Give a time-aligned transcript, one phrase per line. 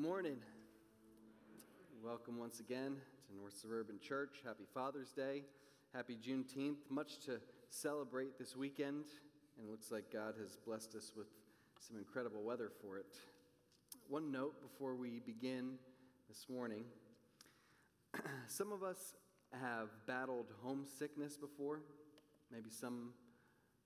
[0.00, 0.38] morning.
[2.02, 2.96] Welcome once again
[3.28, 4.40] to North Suburban Church.
[4.42, 5.42] Happy Father's Day.
[5.92, 6.78] Happy Juneteenth.
[6.88, 7.38] Much to
[7.68, 9.04] celebrate this weekend,
[9.58, 11.26] and it looks like God has blessed us with
[11.80, 13.14] some incredible weather for it.
[14.08, 15.74] One note before we begin
[16.30, 16.84] this morning
[18.46, 19.16] some of us
[19.52, 21.82] have battled homesickness before.
[22.50, 23.10] Maybe some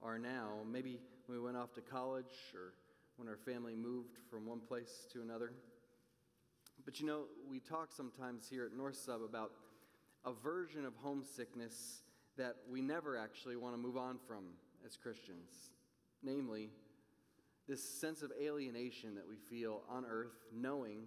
[0.01, 0.59] are now.
[0.65, 2.75] Maybe when we went off to college or
[3.17, 5.55] when our family moved from one place to another.
[6.85, 9.53] But you know, we talk sometimes here at North Sub about
[10.25, 12.03] a version of homesickness
[12.37, 14.45] that we never actually want to move on from
[14.85, 15.51] as Christians.
[16.23, 16.71] Namely,
[17.69, 21.05] this sense of alienation that we feel on earth, knowing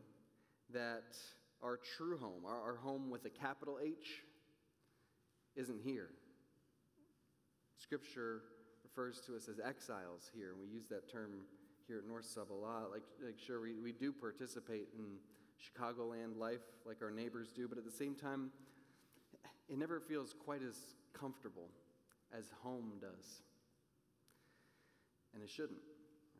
[0.73, 1.16] that
[1.62, 4.23] our true home, our, our home with a capital H,
[5.55, 6.09] isn't here.
[7.77, 8.41] Scripture
[8.84, 11.32] refers to us as exiles here, and we use that term
[11.88, 12.91] here at North Sub a lot.
[12.91, 15.18] Like, like sure, we, we do participate in
[15.58, 18.52] Chicagoland life like our neighbors do, but at the same time,
[19.70, 20.77] it never feels quite as
[21.13, 21.70] comfortable
[22.38, 23.41] as home does.
[25.34, 25.80] And it shouldn't.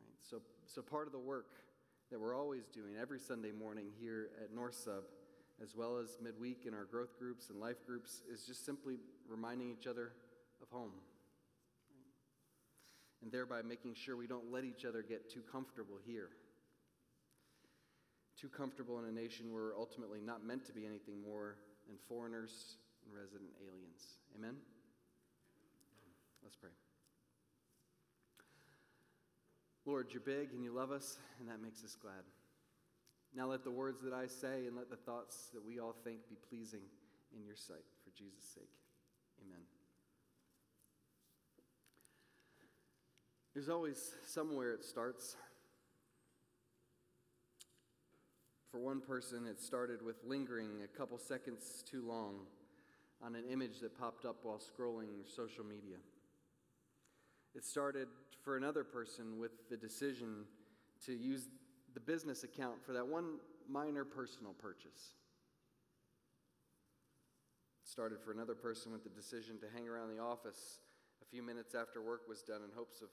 [0.00, 0.16] Right?
[0.30, 1.52] So, so part of the work
[2.10, 5.04] that we're always doing every Sunday morning here at North Sub,
[5.62, 9.70] as well as midweek in our growth groups and life groups, is just simply reminding
[9.70, 10.12] each other
[10.62, 10.92] of home.
[13.22, 16.30] And thereby making sure we don't let each other get too comfortable here
[18.40, 21.56] too comfortable in a nation where we're ultimately not meant to be anything more
[21.88, 24.18] than foreigners and resident aliens.
[24.36, 24.54] Amen?
[26.42, 26.70] Let's pray.
[29.84, 32.22] Lord, you're big and you love us, and that makes us glad.
[33.34, 36.28] Now let the words that I say and let the thoughts that we all think
[36.28, 36.82] be pleasing
[37.36, 38.70] in your sight for Jesus' sake.
[39.44, 39.62] Amen.
[43.54, 45.36] There's always somewhere it starts.
[48.70, 52.40] For one person, it started with lingering a couple seconds too long
[53.22, 55.96] on an image that popped up while scrolling social media.
[57.54, 58.08] It started
[58.44, 60.44] for another person with the decision
[61.06, 61.48] to use
[61.94, 65.14] the business account for that one minor personal purchase.
[67.82, 70.80] It started for another person with the decision to hang around the office
[71.22, 73.08] a few minutes after work was done in hopes of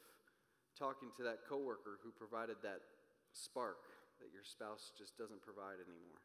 [0.77, 2.81] talking to that coworker who provided that
[3.31, 3.77] spark
[4.25, 6.17] that your spouse just doesn't provide anymore.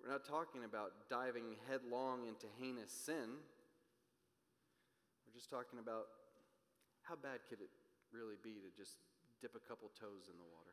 [0.00, 3.36] We're not talking about diving headlong into heinous sin.
[5.28, 6.08] We're just talking about
[7.04, 7.68] how bad could it
[8.08, 8.96] really be to just
[9.44, 10.72] dip a couple toes in the water.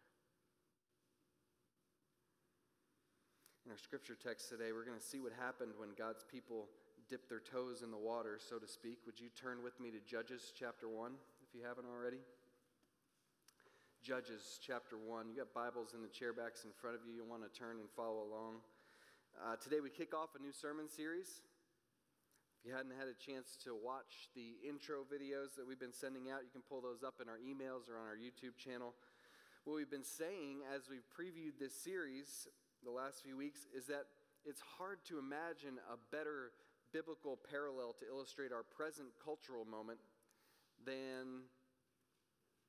[3.68, 6.72] In our scripture text today, we're going to see what happened when God's people
[7.12, 9.04] dipped their toes in the water, so to speak.
[9.06, 11.12] Would you turn with me to Judges chapter 1
[11.44, 12.24] if you haven't already?
[14.06, 15.34] Judges chapter 1.
[15.34, 17.18] You got Bibles in the chairbacks in front of you.
[17.18, 18.62] You want to turn and follow along.
[19.34, 21.42] Uh, today we kick off a new sermon series.
[22.62, 26.30] If you hadn't had a chance to watch the intro videos that we've been sending
[26.30, 28.94] out, you can pull those up in our emails or on our YouTube channel.
[29.66, 32.46] What we've been saying as we've previewed this series
[32.86, 34.06] the last few weeks is that
[34.46, 36.54] it's hard to imagine a better
[36.94, 39.98] biblical parallel to illustrate our present cultural moment
[40.86, 41.50] than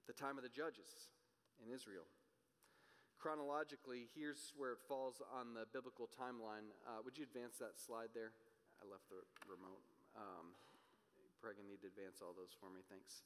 [0.09, 1.13] the time of the judges
[1.63, 2.07] in Israel.
[3.17, 6.69] Chronologically, here's where it falls on the biblical timeline.
[6.85, 8.37] Uh, would you advance that slide there?
[8.79, 9.81] I left the remote.
[10.13, 10.53] Um,
[11.41, 12.85] probably need to advance all those for me.
[12.91, 13.25] Thanks.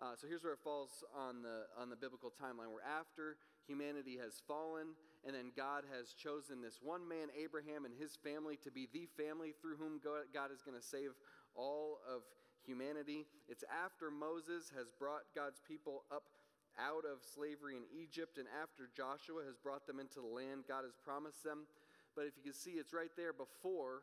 [0.00, 2.72] Uh, so here's where it falls on the on the biblical timeline.
[2.72, 3.36] We're after
[3.68, 4.96] humanity has fallen,
[5.28, 9.04] and then God has chosen this one man, Abraham, and his family to be the
[9.20, 11.12] family through whom God is going to save
[11.52, 12.24] all of
[12.64, 13.28] humanity.
[13.44, 16.32] It's after Moses has brought God's people up
[16.80, 20.84] out of slavery in Egypt, and after Joshua has brought them into the land God
[20.88, 21.68] has promised them.
[22.16, 24.02] But if you can see, it's right there before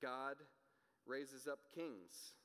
[0.00, 0.36] God
[1.06, 2.36] raises up kings.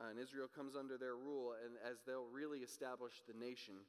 [0.00, 3.84] Uh, and Israel comes under their rule, and as they'll really establish the nation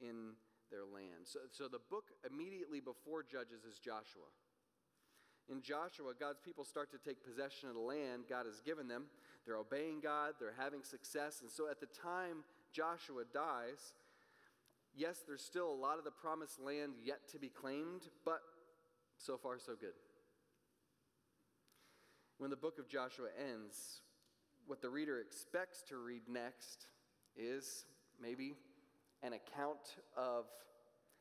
[0.00, 0.36] in
[0.70, 1.24] their land.
[1.24, 4.28] So, so the book immediately before Judges is Joshua.
[5.48, 9.04] In Joshua, God's people start to take possession of the land God has given them.
[9.46, 11.40] They're obeying God, they're having success.
[11.40, 12.42] And so at the time
[12.72, 13.94] Joshua dies,
[14.96, 18.40] yes, there's still a lot of the promised land yet to be claimed, but
[19.18, 19.94] so far, so good.
[22.38, 24.00] When the book of Joshua ends,
[24.66, 26.88] what the reader expects to read next
[27.36, 27.84] is
[28.20, 28.56] maybe
[29.22, 30.44] an account of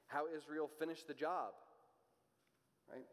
[0.08, 1.54] how Israel finished the job,
[2.92, 3.06] right?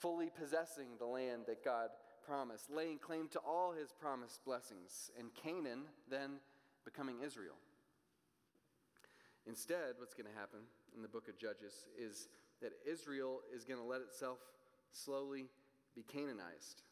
[0.00, 1.90] Fully possessing the land that God
[2.26, 6.38] promised, laying claim to all his promised blessings, and Canaan then
[6.84, 7.56] becoming Israel.
[9.46, 10.60] Instead, what's going to happen
[10.94, 12.28] in the book of Judges is
[12.60, 14.38] that Israel is going to let itself
[14.92, 15.46] slowly
[15.94, 16.82] be Canaanized.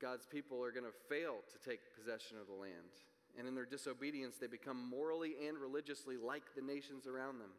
[0.00, 2.92] God's people are going to fail to take possession of the land.
[3.38, 7.50] And in their disobedience, they become morally and religiously like the nations around them.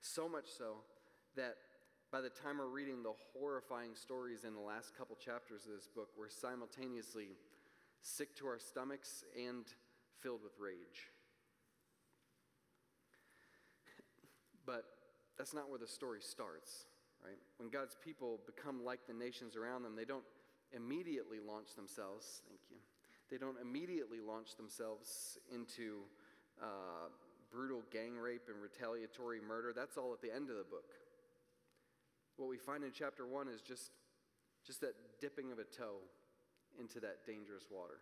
[0.00, 0.84] So much so
[1.34, 1.56] that
[2.12, 5.88] by the time we're reading the horrifying stories in the last couple chapters of this
[5.88, 7.30] book, we're simultaneously
[8.00, 9.64] sick to our stomachs and
[10.20, 11.10] filled with rage.
[14.64, 14.84] But
[15.38, 16.86] that's not where the story starts,
[17.24, 17.38] right?
[17.58, 20.24] When God's people become like the nations around them, they don't
[20.74, 22.76] immediately launch themselves, thank you,
[23.30, 26.02] they don't immediately launch themselves into
[26.62, 27.08] uh,
[27.50, 29.72] brutal gang rape and retaliatory murder.
[29.74, 30.94] That's all at the end of the book.
[32.36, 33.90] What we find in chapter one is just,
[34.66, 36.00] just that dipping of a toe
[36.78, 37.98] into that dangerous water.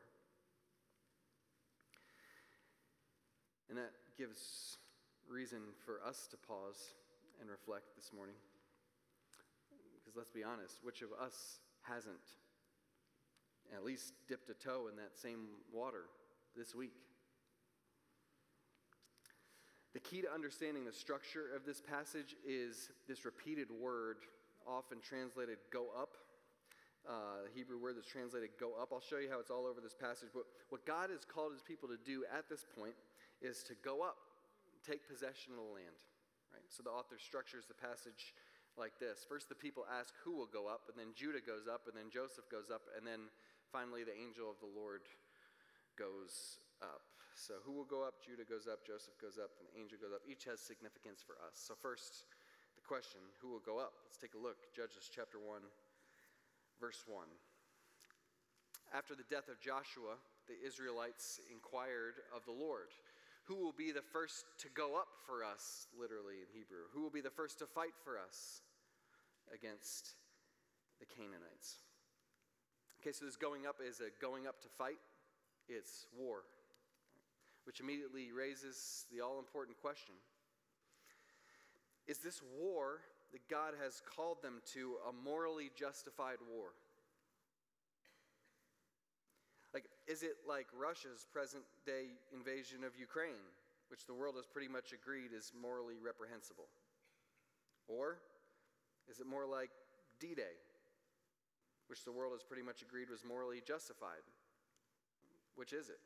[3.68, 4.78] And that gives
[5.28, 6.94] reason for us to pause
[7.40, 8.34] and reflect this morning.
[9.94, 12.38] Because let's be honest, which of us hasn't
[13.74, 16.04] at least dipped a toe in that same water
[16.56, 16.92] this week?
[19.94, 24.16] The key to understanding the structure of this passage is this repeated word,
[24.66, 26.16] often translated go up.
[27.06, 28.90] Uh, the Hebrew word that's translated go up.
[28.92, 30.30] I'll show you how it's all over this passage.
[30.34, 32.94] But what God has called his people to do at this point
[33.40, 34.16] is to go up,
[34.84, 35.94] take possession of the land.
[36.54, 36.70] Right?
[36.70, 38.30] So the author structures the passage
[38.78, 39.26] like this.
[39.26, 42.14] First, the people ask who will go up, and then Judah goes up, and then
[42.14, 43.26] Joseph goes up, and then
[43.74, 45.02] finally the angel of the Lord
[45.98, 47.02] goes up.
[47.34, 48.22] So who will go up?
[48.22, 50.22] Judah goes up, Joseph goes up, and the angel goes up.
[50.22, 51.58] Each has significance for us.
[51.58, 52.30] So, first,
[52.78, 53.98] the question who will go up?
[54.06, 54.70] Let's take a look.
[54.70, 55.58] Judges chapter 1,
[56.78, 57.26] verse 1.
[58.94, 60.14] After the death of Joshua,
[60.46, 62.94] the Israelites inquired of the Lord
[63.44, 66.88] who will be the first to go up for us, literally in Hebrew?
[66.92, 68.62] Who will be the first to fight for us
[69.52, 70.14] against
[70.98, 71.84] the Canaanites?
[73.00, 74.96] Okay, so this going up is a going up to fight,
[75.68, 76.44] it's war,
[77.64, 80.14] which immediately raises the all important question
[82.06, 83.00] Is this war
[83.32, 86.68] that God has called them to a morally justified war?
[89.74, 93.48] Like, is it like Russia's present day invasion of Ukraine,
[93.88, 96.68] which the world has pretty much agreed is morally reprehensible?
[97.88, 98.20] Or
[99.08, 99.70] is it more like
[100.20, 100.56] D Day,
[101.88, 104.24] which the world has pretty much agreed was morally justified?
[105.56, 106.00] Which is it?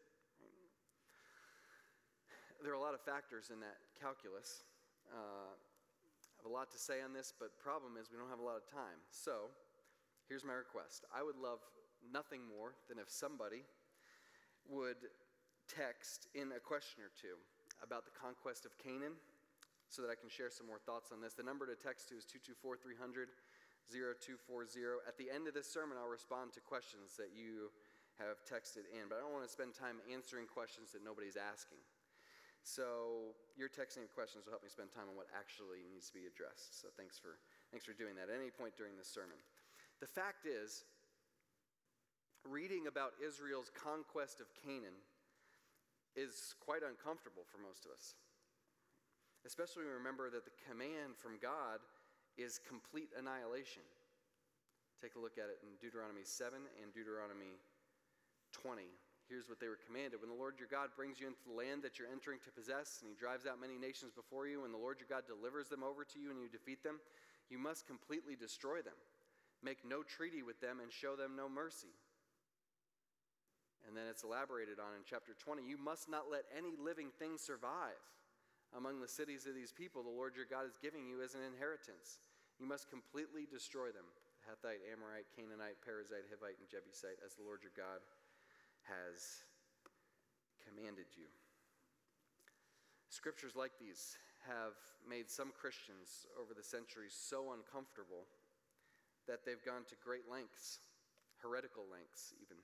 [2.63, 4.67] There are a lot of factors in that calculus.
[5.15, 8.43] Uh, I have a lot to say on this, but problem is we don't have
[8.43, 8.99] a lot of time.
[9.11, 9.51] So,
[10.27, 11.07] here's my request.
[11.15, 11.63] I would love
[12.13, 13.63] nothing more than if somebody
[14.69, 15.11] would
[15.69, 17.37] text in a question or two
[17.83, 19.17] about the conquest of Canaan
[19.89, 21.33] so that I can share some more thoughts on this.
[21.33, 23.33] The number to text to is 224 300
[23.89, 25.09] 0240.
[25.09, 27.73] At the end of this sermon, I'll respond to questions that you
[28.21, 31.81] have texted in, but I don't want to spend time answering questions that nobody's asking.
[32.67, 36.17] So your texting of questions will help me spend time on what actually needs to
[36.21, 36.77] be addressed.
[36.77, 37.41] So thanks for,
[37.73, 39.39] thanks for doing that at any point during this sermon.
[40.05, 40.85] The fact is,
[42.45, 44.97] reading about Israel's conquest of Canaan
[46.17, 48.19] is quite uncomfortable for most of us.
[49.47, 51.79] Especially when we remember that the command from God
[52.37, 53.87] is complete annihilation.
[54.99, 57.63] Take a look at it in Deuteronomy 7 and Deuteronomy
[58.51, 58.83] 20.
[59.31, 61.85] Here's what they were commanded When the Lord your God brings you into the land
[61.87, 64.81] that you're entering to possess, and he drives out many nations before you, and the
[64.81, 66.99] Lord your God delivers them over to you and you defeat them,
[67.47, 68.97] you must completely destroy them.
[69.63, 71.93] Make no treaty with them and show them no mercy.
[73.87, 75.63] And then it's elaborated on in chapter 20.
[75.65, 78.01] You must not let any living thing survive
[78.77, 81.41] among the cities of these people the Lord your God is giving you as an
[81.47, 82.21] inheritance.
[82.61, 84.05] You must completely destroy them
[84.45, 88.01] Hethite, Amorite, Canaanite, Perizzite, Hivite, and Jebusite, as the Lord your God
[88.89, 89.45] has
[90.65, 91.29] commanded you.
[93.13, 94.17] Scriptures like these
[94.47, 98.25] have made some Christians over the centuries so uncomfortable
[99.29, 100.81] that they've gone to great lengths,
[101.45, 102.57] heretical lengths even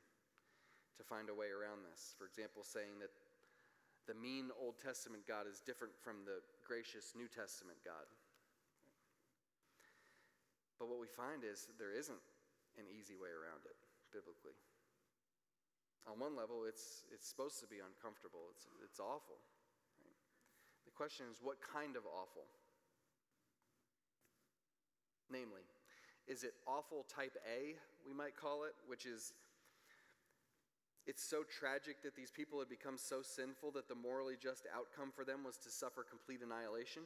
[0.97, 2.15] to find a way around this.
[2.19, 3.11] For example, saying that
[4.07, 8.05] the mean Old Testament God is different from the gracious New Testament God.
[10.79, 12.21] But what we find is there isn't
[12.77, 13.79] an easy way around it
[14.13, 14.59] biblically.
[16.05, 19.41] On one level, it's, it's supposed to be uncomfortable, it's, it's awful.
[20.05, 20.21] Right?
[20.85, 22.45] The question is, what kind of awful?
[25.33, 25.65] Namely,
[26.29, 29.33] is it awful type A, we might call it, which is
[31.07, 35.13] it's so tragic that these people had become so sinful that the morally just outcome
[35.13, 37.03] for them was to suffer complete annihilation?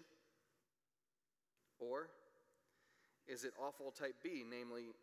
[1.79, 2.11] Or
[3.27, 4.95] is it awful type B, namely,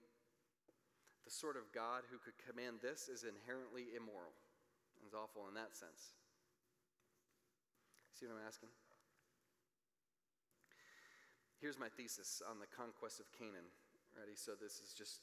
[1.23, 4.35] the sort of God who could command this is inherently immoral
[4.95, 6.15] and is awful in that sense?
[8.15, 8.71] See what I'm asking?
[11.59, 13.67] Here's my thesis on the conquest of Canaan.
[14.15, 14.39] Ready?
[14.39, 15.19] So this is just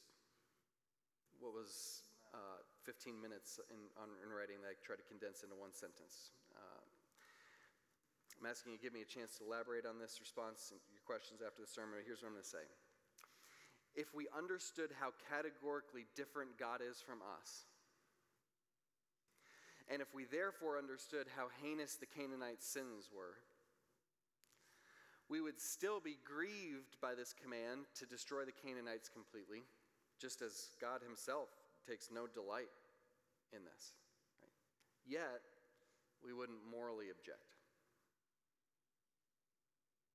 [1.41, 5.55] what was uh, 15 minutes in, on, in writing that I tried to condense into
[5.55, 6.35] one sentence.
[6.51, 6.83] Uh,
[8.43, 11.07] I'm asking you to give me a chance to elaborate on this response and your
[11.07, 12.03] questions after the sermon.
[12.03, 12.67] Here's what I'm going to say.
[13.95, 17.71] If we understood how categorically different God is from us,
[19.87, 23.39] and if we therefore understood how heinous the Canaanite sins were,
[25.31, 29.63] we would still be grieved by this command to destroy the Canaanites completely,
[30.19, 32.71] just as God Himself takes no delight
[33.53, 33.95] in this.
[34.41, 34.55] Right?
[35.07, 35.43] Yet,
[36.25, 37.59] we wouldn't morally object.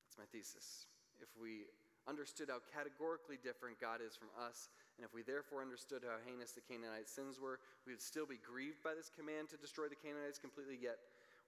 [0.08, 0.88] That's my thesis.
[1.20, 1.68] If we
[2.08, 6.56] understood how categorically different God is from us, and if we therefore understood how heinous
[6.56, 10.00] the Canaanite sins were, we would still be grieved by this command to destroy the
[10.00, 10.98] Canaanites completely, yet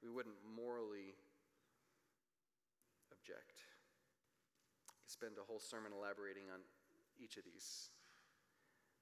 [0.03, 1.15] we wouldn't morally
[3.15, 3.63] object.
[4.91, 6.59] I could spend a whole sermon elaborating on
[7.17, 7.89] each of these.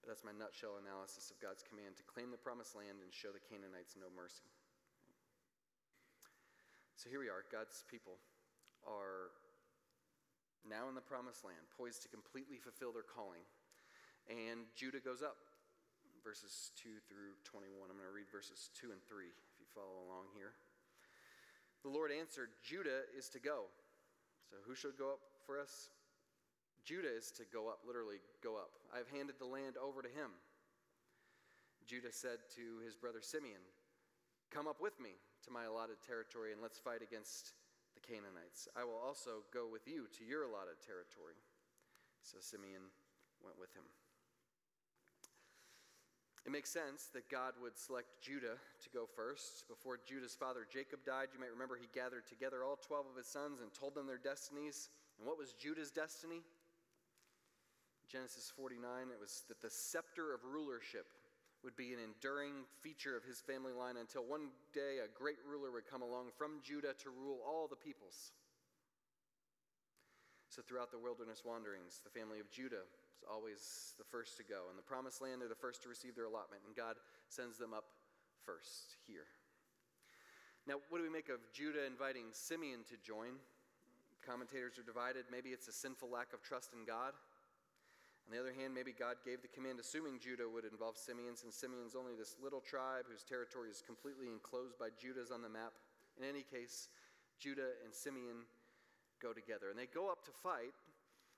[0.07, 3.43] That's my nutshell analysis of God's command to claim the promised land and show the
[3.43, 4.47] Canaanites no mercy.
[6.95, 7.43] So here we are.
[7.51, 8.15] God's people
[8.87, 9.35] are
[10.63, 13.43] now in the promised land, poised to completely fulfill their calling.
[14.31, 15.35] And Judah goes up,
[16.23, 17.91] verses 2 through 21.
[17.91, 20.55] I'm going to read verses 2 and 3 if you follow along here.
[21.83, 23.67] The Lord answered, Judah is to go.
[24.47, 25.91] So who should go up for us?
[26.87, 28.71] Judah is to go up, literally go up.
[28.95, 30.31] I've handed the land over to him.
[31.83, 33.59] Judah said to his brother Simeon,
[34.55, 37.51] Come up with me to my allotted territory and let's fight against
[37.91, 38.71] the Canaanites.
[38.71, 41.35] I will also go with you to your allotted territory.
[42.23, 42.87] So Simeon
[43.43, 43.83] went with him.
[46.47, 49.67] It makes sense that God would select Judah to go first.
[49.67, 53.27] Before Judah's father Jacob died, you might remember he gathered together all 12 of his
[53.27, 54.87] sons and told them their destinies.
[55.19, 56.47] And what was Judah's destiny?
[58.07, 61.07] Genesis 49, it was that the scepter of rulership
[61.63, 65.71] would be an enduring feature of his family line until one day a great ruler
[65.71, 68.31] would come along from Judah to rule all the peoples.
[70.47, 74.71] So, throughout the wilderness wanderings, the family of Judah is always the first to go.
[74.71, 76.95] In the promised land, they're the first to receive their allotment, and God
[77.27, 77.91] sends them up
[78.45, 79.27] first here.
[80.65, 83.35] Now, what do we make of Judah inviting Simeon to join?
[84.23, 85.27] Commentators are divided.
[85.31, 87.11] Maybe it's a sinful lack of trust in God.
[88.27, 91.55] On the other hand, maybe God gave the command assuming Judah would involve Simeon, since
[91.55, 95.71] Simeon's only this little tribe whose territory is completely enclosed by Judah's on the map.
[96.19, 96.91] In any case,
[97.39, 98.43] Judah and Simeon
[99.23, 99.71] go together.
[99.71, 100.75] And they go up to fight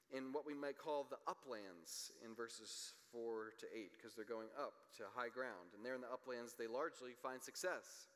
[0.09, 4.49] in what we might call the uplands in verses 4 to 8, because they're going
[4.57, 5.77] up to high ground.
[5.77, 8.09] And there in the uplands, they largely find success,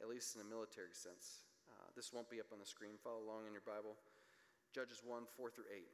[0.00, 1.44] at least in a military sense.
[1.68, 2.96] Uh, this won't be up on the screen.
[2.96, 4.00] Follow along in your Bible.
[4.72, 5.84] Judges 1 4 through 8.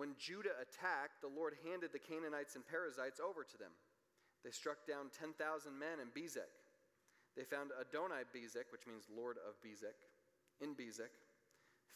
[0.00, 3.76] When Judah attacked, the Lord handed the Canaanites and Perizzites over to them.
[4.40, 5.36] They struck down 10,000
[5.76, 6.48] men in Bezek.
[7.36, 10.00] They found Adonai Bezek, which means Lord of Bezek,
[10.64, 11.12] in Bezek,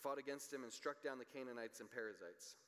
[0.05, 2.61] fought against him and struck down the Canaanites and Perizzites.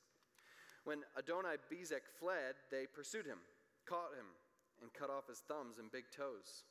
[0.89, 3.45] When Adonai Bezek fled, they pursued him,
[3.85, 4.33] caught him,
[4.81, 6.65] and cut off his thumbs and big toes.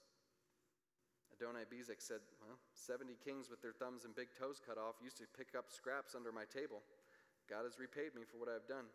[1.37, 5.21] Adonai Bezek said, Well, 70 kings with their thumbs and big toes cut off used
[5.21, 6.81] to pick up scraps under my table.
[7.49, 8.89] God has repaid me for what I have done.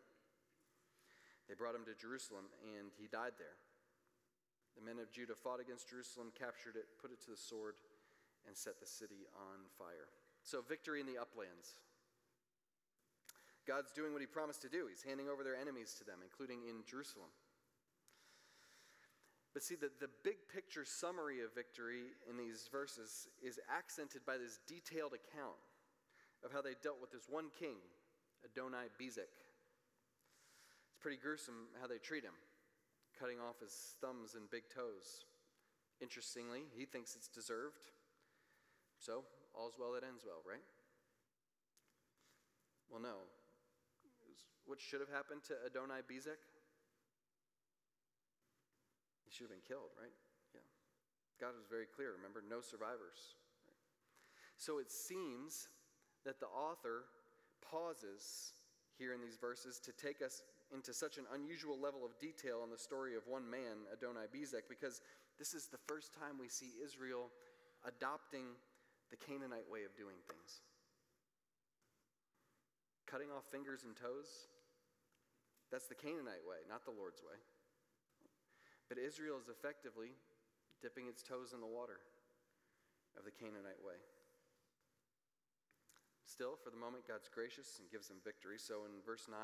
[1.47, 3.59] They brought him to Jerusalem, and he died there.
[4.79, 7.75] The men of Judah fought against Jerusalem, captured it, put it to the sword,
[8.47, 10.11] and set the city on fire.
[10.43, 11.75] So, victory in the uplands.
[13.67, 14.87] God's doing what he promised to do.
[14.89, 17.29] He's handing over their enemies to them, including in Jerusalem.
[19.53, 24.39] But see, the, the big picture summary of victory in these verses is accented by
[24.39, 25.59] this detailed account
[26.45, 27.83] of how they dealt with this one king,
[28.45, 29.35] Adonai Bezek.
[30.89, 32.37] It's pretty gruesome how they treat him,
[33.19, 35.25] cutting off his thumbs and big toes.
[36.01, 37.93] Interestingly, he thinks it's deserved.
[38.99, 40.65] So, all's well that ends well, right?
[42.91, 43.29] Well, no,
[44.71, 46.39] what should have happened to Adonai Bezek?
[49.27, 50.15] He should have been killed, right?
[50.55, 50.63] Yeah.
[51.43, 52.15] God was very clear.
[52.15, 53.35] Remember, no survivors.
[53.67, 53.83] Right?
[54.55, 55.67] So it seems
[56.23, 57.11] that the author
[57.63, 58.53] pauses
[58.99, 60.43] here in these verses to take us
[60.75, 64.69] into such an unusual level of detail on the story of one man, Adonai Bezek,
[64.69, 65.01] because
[65.39, 67.31] this is the first time we see Israel
[67.87, 68.45] adopting
[69.11, 70.61] the Canaanite way of doing things
[73.11, 74.47] cutting off fingers and toes.
[75.75, 77.35] That's the Canaanite way, not the Lord's way.
[78.87, 80.15] But Israel is effectively
[80.79, 81.99] dipping its toes in the water
[83.19, 83.99] of the Canaanite way.
[86.31, 88.55] Still, for the moment, God's gracious and gives them victory.
[88.55, 89.35] So in verse 9,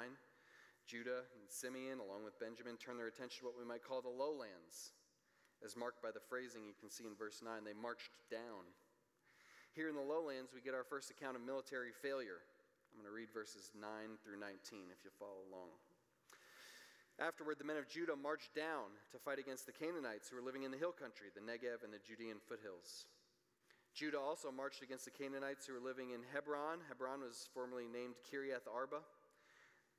[0.87, 4.15] Judah and Simeon, along with Benjamin, turn their attention to what we might call the
[4.15, 4.95] lowlands.
[5.67, 8.71] As marked by the phrasing you can see in verse 9, they marched down.
[9.75, 12.47] Here in the lowlands, we get our first account of military failure.
[12.95, 13.83] I'm going to read verses 9
[14.23, 14.55] through 19
[14.95, 15.75] if you follow along.
[17.19, 20.63] Afterward, the men of Judah marched down to fight against the Canaanites who were living
[20.63, 23.11] in the hill country, the Negev and the Judean foothills.
[23.97, 26.85] Judah also marched against the Canaanites who were living in Hebron.
[26.85, 29.01] Hebron was formerly named Kiriath Arba.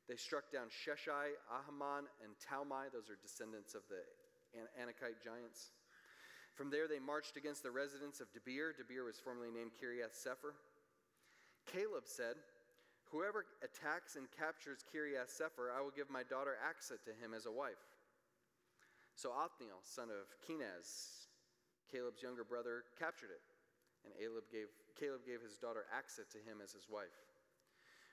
[0.06, 2.94] They struck down Sheshai, Ahiman, and Talmai.
[2.94, 4.06] Those are descendants of the
[4.78, 5.74] Anakite giants.
[6.54, 8.78] From there, they marched against the residents of Debir.
[8.78, 10.54] Debir was formerly named Kiriath Sefer.
[11.66, 12.38] Caleb said,
[13.10, 17.50] Whoever attacks and captures Kiriath Sefer, I will give my daughter Aksa to him as
[17.50, 17.82] a wife.
[19.16, 21.26] So Othniel, son of Kenaz,
[21.90, 23.42] Caleb's younger brother, captured it,
[24.06, 24.14] and
[24.52, 24.68] gave,
[25.00, 27.16] Caleb gave his daughter Aksa to him as his wife.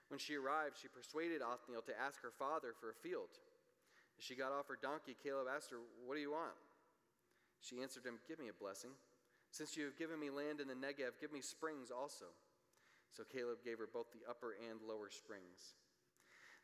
[0.08, 3.32] When she arrived, she persuaded Othniel to ask her father for a field.
[4.18, 6.54] As she got off her donkey, Caleb asked her, What do you want?
[7.60, 8.92] She answered him, Give me a blessing.
[9.50, 12.26] Since you have given me land in the Negev, give me springs also.
[13.10, 15.78] So Caleb gave her both the upper and lower springs.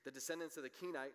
[0.04, 1.14] The descendants of the Kenite,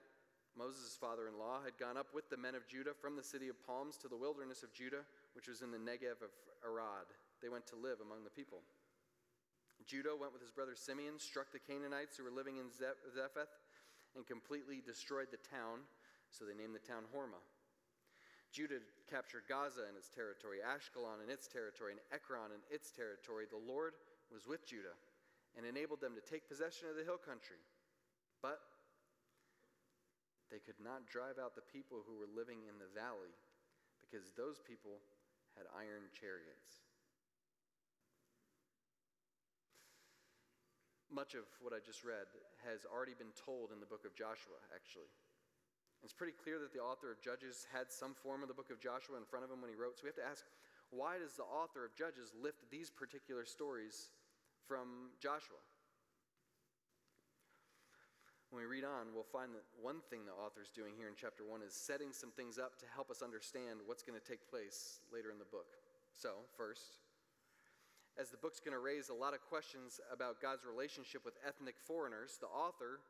[0.57, 3.49] Moses' father in law, had gone up with the men of Judah from the city
[3.49, 6.31] of palms to the wilderness of Judah, which was in the Negev of
[6.63, 7.11] Arad.
[7.45, 8.65] They went to live among the people.
[9.85, 13.53] Judah went with his brother Simeon, struck the Canaanites who were living in Zephath,
[14.17, 15.85] and completely destroyed the town,
[16.33, 17.45] so they named the town Hormah.
[18.49, 23.45] Judah captured Gaza and its territory, Ashkelon and its territory, and Ekron and its territory.
[23.45, 23.93] The Lord
[24.33, 24.97] was with Judah
[25.53, 27.61] and enabled them to take possession of the hill country.
[28.41, 28.57] But
[30.49, 33.37] they could not drive out the people who were living in the valley
[34.01, 34.97] because those people
[35.53, 36.81] had iron chariots.
[41.15, 42.27] Much of what I just read
[42.67, 45.07] has already been told in the book of Joshua, actually.
[46.03, 48.83] It's pretty clear that the author of Judges had some form of the book of
[48.83, 49.95] Joshua in front of him when he wrote.
[49.95, 50.43] So we have to ask
[50.91, 54.11] why does the author of Judges lift these particular stories
[54.67, 55.63] from Joshua.
[58.51, 61.47] When we read on, we'll find that one thing the author's doing here in chapter
[61.47, 64.99] 1 is setting some things up to help us understand what's going to take place
[65.15, 65.79] later in the book.
[66.11, 66.99] So, first,
[68.19, 71.75] as the book's going to raise a lot of questions about God's relationship with ethnic
[71.77, 73.01] foreigners, the author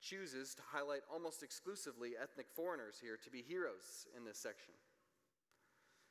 [0.00, 4.74] chooses to highlight almost exclusively ethnic foreigners here to be heroes in this section.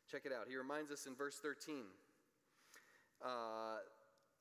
[0.10, 0.48] Check it out.
[0.50, 1.84] He reminds us in verse 13
[3.24, 3.80] uh,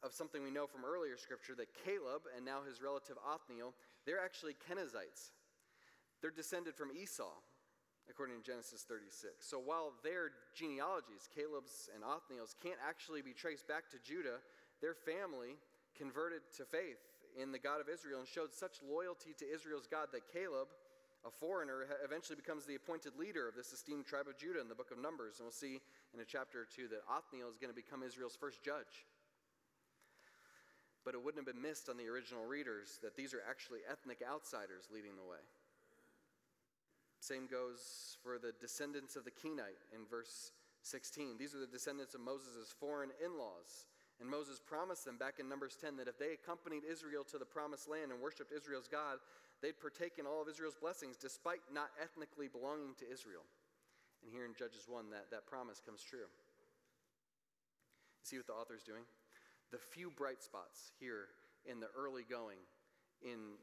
[0.02, 3.74] of something we know from earlier scripture that Caleb and now his relative Othniel,
[4.06, 5.30] they're actually Kenizzites.
[6.20, 7.30] They're descended from Esau,
[8.10, 9.38] according to Genesis 36.
[9.38, 14.42] So while their genealogies, Caleb's and Othniel's, can't actually be traced back to Judah,
[14.82, 15.54] their family
[15.94, 16.98] converted to faith
[17.38, 20.66] in the God of Israel and showed such loyalty to Israel's God that Caleb,
[21.22, 24.74] a foreigner, eventually becomes the appointed leader of this esteemed tribe of Judah in the
[24.74, 25.38] book of Numbers.
[25.38, 25.78] And we'll see
[26.10, 29.06] in a chapter or two that Othniel is going to become Israel's first judge.
[31.04, 34.20] But it wouldn't have been missed on the original readers that these are actually ethnic
[34.20, 35.40] outsiders leading the way.
[37.20, 40.52] Same goes for the descendants of the Kenite in verse
[40.82, 41.36] 16.
[41.38, 43.86] These are the descendants of Moses' foreign in laws.
[44.20, 47.44] And Moses promised them back in Numbers 10 that if they accompanied Israel to the
[47.44, 49.16] promised land and worshiped Israel's God,
[49.62, 53.44] they'd partake in all of Israel's blessings despite not ethnically belonging to Israel.
[54.24, 56.28] And here in Judges 1, that, that promise comes true.
[58.20, 59.04] You see what the author's doing?
[59.70, 61.30] the few bright spots here
[61.64, 62.58] in the early going
[63.22, 63.54] in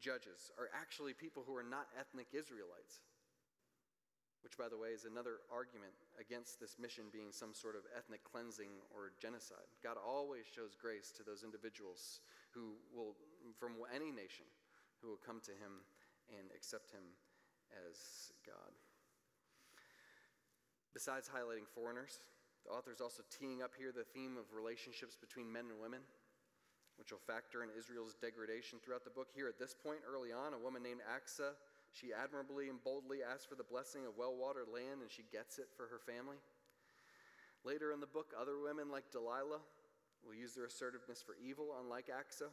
[0.00, 3.02] Judges are actually people who are not ethnic Israelites.
[4.46, 8.22] Which, by the way, is another argument against this mission being some sort of ethnic
[8.22, 9.66] cleansing or genocide.
[9.82, 12.22] God always shows grace to those individuals
[12.54, 13.18] who will,
[13.58, 14.46] from any nation,
[15.02, 15.82] who will come to Him
[16.30, 17.02] and accept Him
[17.90, 18.70] as God.
[20.94, 22.14] Besides highlighting foreigners,
[22.64, 26.06] the author is also teeing up here the theme of relationships between men and women,
[26.98, 29.30] which will factor in Israel's degradation throughout the book.
[29.30, 31.54] Here at this point, early on, a woman named Aksa,
[31.94, 35.58] she admirably and boldly asks for the blessing of well watered land, and she gets
[35.58, 36.36] it for her family.
[37.64, 39.62] Later in the book, other women like Delilah
[40.26, 42.50] will use their assertiveness for evil, unlike Aksa.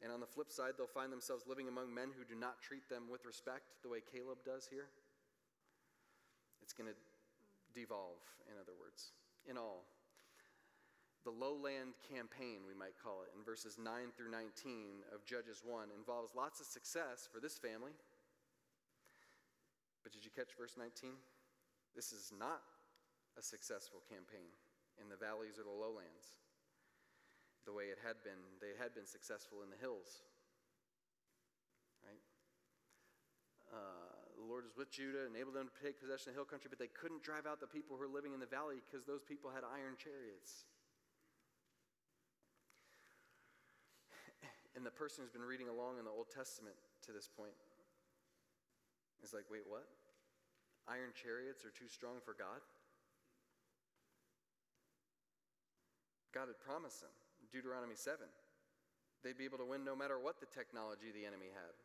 [0.00, 2.88] And on the flip side, they'll find themselves living among men who do not treat
[2.88, 4.88] them with respect the way Caleb does here.
[6.62, 6.96] It's going to
[7.76, 9.12] devolve, in other words
[9.48, 9.84] in all.
[11.24, 15.92] The lowland campaign, we might call it, in verses 9 through 19 of Judges 1,
[15.92, 17.92] involves lots of success for this family.
[20.02, 21.12] But did you catch verse 19?
[21.92, 22.64] This is not
[23.36, 24.48] a successful campaign
[24.96, 26.40] in the valleys or the lowlands
[27.68, 28.40] the way it had been.
[28.60, 30.24] They had been successful in the hills.
[32.00, 32.24] Right?
[33.68, 36.72] Uh, the Lord was with Judah, enabled them to take possession of the hill country,
[36.72, 39.20] but they couldn't drive out the people who were living in the valley because those
[39.20, 40.64] people had iron chariots.
[44.80, 46.72] And the person who's been reading along in the Old Testament
[47.04, 47.52] to this point
[49.20, 49.84] is like, wait, what?
[50.88, 52.64] Iron chariots are too strong for God?
[56.32, 57.12] God had promised them,
[57.52, 58.24] Deuteronomy 7.
[59.20, 61.76] They'd be able to win no matter what the technology the enemy had.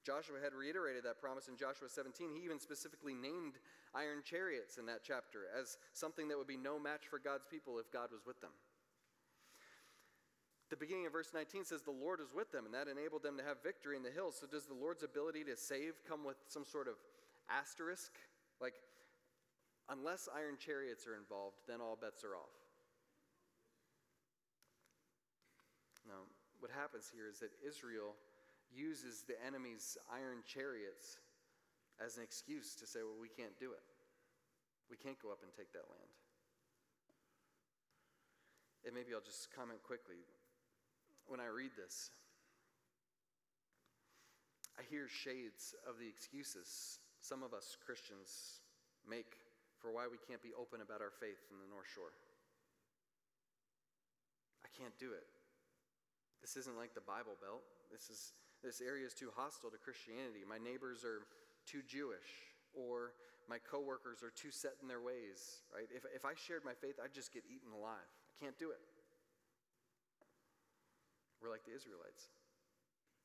[0.00, 2.32] Joshua had reiterated that promise in Joshua 17.
[2.32, 3.60] He even specifically named
[3.92, 7.76] iron chariots in that chapter as something that would be no match for God's people
[7.76, 8.56] if God was with them.
[10.68, 13.38] The beginning of verse 19 says, The Lord is with them, and that enabled them
[13.38, 14.38] to have victory in the hills.
[14.40, 16.94] So, does the Lord's ability to save come with some sort of
[17.48, 18.12] asterisk?
[18.60, 18.74] Like,
[19.88, 22.50] unless iron chariots are involved, then all bets are off.
[26.06, 26.26] No,
[26.58, 28.14] what happens here is that Israel
[28.74, 31.18] uses the enemy's iron chariots
[32.02, 33.82] as an excuse to say, well, we can't do it.
[34.90, 36.10] We can't go up and take that land.
[38.86, 40.22] And maybe I'll just comment quickly
[41.28, 42.10] when I read this,
[44.78, 48.62] I hear shades of the excuses some of us Christians
[49.08, 49.40] make
[49.80, 52.14] for why we can't be open about our faith in the North Shore.
[54.62, 55.26] I can't do it.
[56.40, 57.64] This isn't like the Bible Belt.
[57.90, 60.42] This is this area is too hostile to Christianity.
[60.48, 61.26] My neighbors are
[61.68, 63.12] too Jewish, or
[63.48, 65.64] my coworkers are too set in their ways.
[65.72, 65.88] Right?
[65.90, 68.06] If if I shared my faith, I'd just get eaten alive.
[68.06, 68.82] I can't do it.
[71.46, 72.34] We're like the Israelites,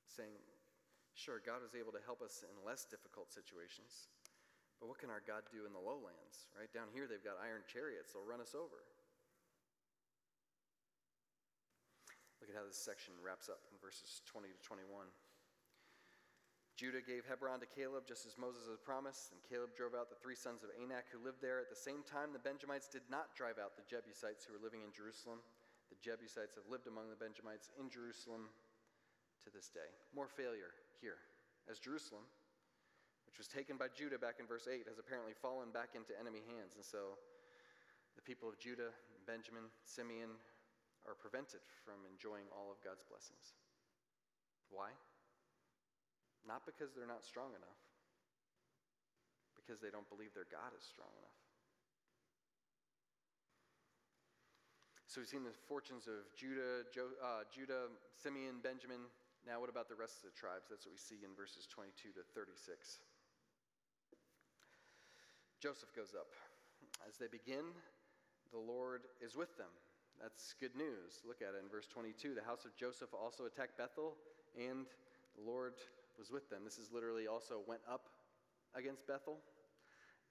[0.05, 0.37] saying,
[1.17, 4.13] Sure, God is able to help us in less difficult situations,
[4.77, 6.45] but what can our God do in the lowlands?
[6.53, 6.69] Right?
[6.69, 8.85] Down here, they've got iron chariots, they'll run us over.
[12.37, 15.09] Look at how this section wraps up in verses 20 to 21.
[16.77, 20.21] Judah gave Hebron to Caleb just as Moses had promised, and Caleb drove out the
[20.21, 21.57] three sons of Anak who lived there.
[21.57, 24.85] At the same time, the Benjamites did not drive out the Jebusites who were living
[24.85, 25.41] in Jerusalem.
[25.91, 28.47] The Jebusites have lived among the Benjamites in Jerusalem
[29.43, 29.91] to this day.
[30.15, 30.71] More failure
[31.03, 31.19] here,
[31.67, 32.23] as Jerusalem,
[33.27, 36.47] which was taken by Judah back in verse 8, has apparently fallen back into enemy
[36.47, 36.79] hands.
[36.79, 37.19] And so
[38.15, 38.95] the people of Judah,
[39.27, 40.39] Benjamin, Simeon
[41.03, 43.59] are prevented from enjoying all of God's blessings.
[44.71, 44.95] Why?
[46.47, 47.81] Not because they're not strong enough,
[49.59, 51.40] because they don't believe their God is strong enough.
[55.11, 59.11] So we've seen the fortunes of Judah, jo, uh, Judah, Simeon, Benjamin.
[59.43, 60.71] Now, what about the rest of the tribes?
[60.71, 63.03] That's what we see in verses 22 to 36.
[65.59, 66.31] Joseph goes up.
[67.03, 67.75] As they begin,
[68.55, 69.67] the Lord is with them.
[70.15, 71.19] That's good news.
[71.27, 72.31] Look at it in verse 22.
[72.31, 74.15] The house of Joseph also attacked Bethel,
[74.55, 74.87] and
[75.35, 75.75] the Lord
[76.15, 76.63] was with them.
[76.63, 78.07] This is literally also went up
[78.79, 79.43] against Bethel,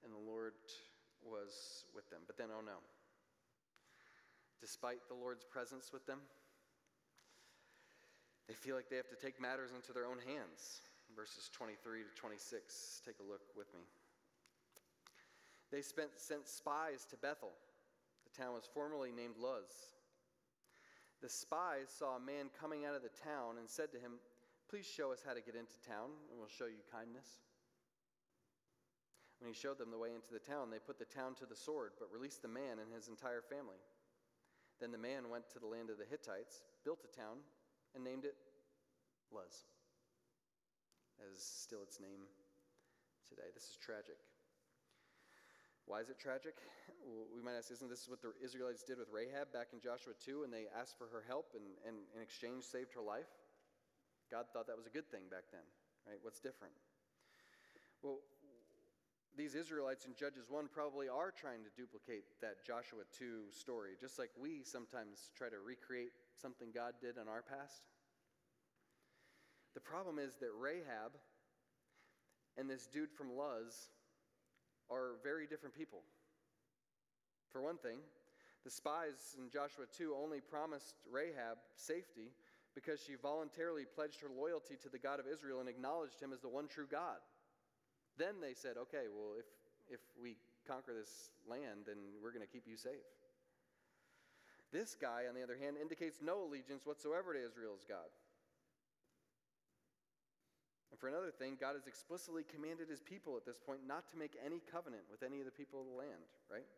[0.01, 0.57] and the Lord
[1.21, 2.25] was with them.
[2.25, 2.81] But then, oh no
[4.61, 6.19] despite the Lord's presence with them.
[8.47, 10.85] They feel like they have to take matters into their own hands.
[11.15, 13.01] Verses 23 to 26.
[13.03, 13.81] Take a look with me.
[15.71, 17.51] They spent, sent spies to Bethel.
[18.23, 19.97] The town was formerly named Luz.
[21.21, 24.19] The spies saw a man coming out of the town and said to him,
[24.69, 27.27] Please show us how to get into town, and we'll show you kindness.
[29.39, 31.55] When he showed them the way into the town, they put the town to the
[31.55, 33.79] sword, but released the man and his entire family.
[34.81, 37.45] Then the man went to the land of the Hittites, built a town,
[37.93, 38.33] and named it
[39.29, 39.69] Luz,
[41.21, 42.25] as still its name
[43.29, 43.53] today.
[43.53, 44.17] This is tragic.
[45.85, 46.57] Why is it tragic?
[47.05, 50.43] We might ask, isn't this what the Israelites did with Rahab back in Joshua 2
[50.43, 53.29] and they asked for her help and, and in exchange saved her life?
[54.33, 55.65] God thought that was a good thing back then,
[56.09, 56.17] right?
[56.25, 56.73] What's different?
[58.01, 58.25] Well,
[59.41, 64.19] these Israelites in Judges 1 probably are trying to duplicate that Joshua 2 story, just
[64.19, 67.89] like we sometimes try to recreate something God did in our past.
[69.73, 71.17] The problem is that Rahab
[72.55, 73.89] and this dude from Luz
[74.91, 76.03] are very different people.
[77.49, 77.97] For one thing,
[78.63, 82.29] the spies in Joshua 2 only promised Rahab safety
[82.75, 86.41] because she voluntarily pledged her loyalty to the God of Israel and acknowledged him as
[86.41, 87.17] the one true God.
[88.21, 89.49] Then they said, okay, well, if,
[89.89, 90.37] if we
[90.69, 93.01] conquer this land, then we're going to keep you safe.
[94.69, 98.13] This guy, on the other hand, indicates no allegiance whatsoever to Israel's God.
[100.93, 104.21] And for another thing, God has explicitly commanded his people at this point not to
[104.21, 106.69] make any covenant with any of the people of the land, right?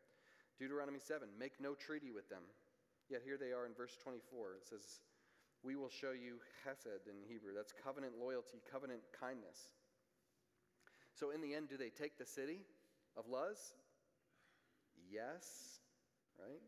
[0.55, 2.47] Deuteronomy 7 make no treaty with them.
[3.11, 4.63] Yet here they are in verse 24.
[4.63, 5.03] It says,
[5.59, 7.51] We will show you chesed in Hebrew.
[7.51, 9.75] That's covenant loyalty, covenant kindness.
[11.13, 12.59] So, in the end, do they take the city
[13.17, 13.57] of Luz?
[15.11, 15.79] Yes,
[16.39, 16.61] right?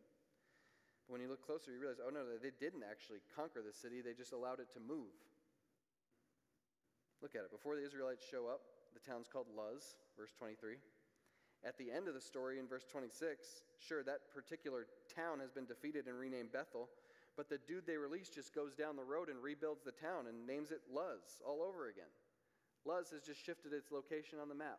[1.08, 4.02] But when you look closer, you realize, oh no, they didn't actually conquer the city,
[4.02, 5.14] they just allowed it to move.
[7.22, 7.52] Look at it.
[7.52, 8.62] Before the Israelites show up,
[8.94, 10.78] the town's called Luz, verse 23.
[11.66, 15.66] At the end of the story, in verse 26, sure, that particular town has been
[15.66, 16.90] defeated and renamed Bethel,
[17.36, 20.46] but the dude they released just goes down the road and rebuilds the town and
[20.46, 22.12] names it Luz all over again.
[22.86, 24.78] Luz has just shifted its location on the map.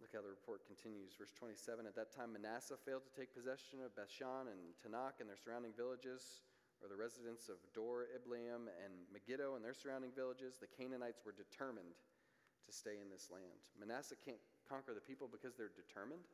[0.00, 1.12] Look how the report continues.
[1.12, 5.28] Verse 27 At that time, Manasseh failed to take possession of Bethshan and Taanach and
[5.28, 6.40] their surrounding villages,
[6.80, 10.56] or the residents of Dor, Ibleam, and Megiddo and their surrounding villages.
[10.56, 12.00] The Canaanites were determined
[12.64, 13.60] to stay in this land.
[13.76, 16.24] Manasseh can't conquer the people because they're determined.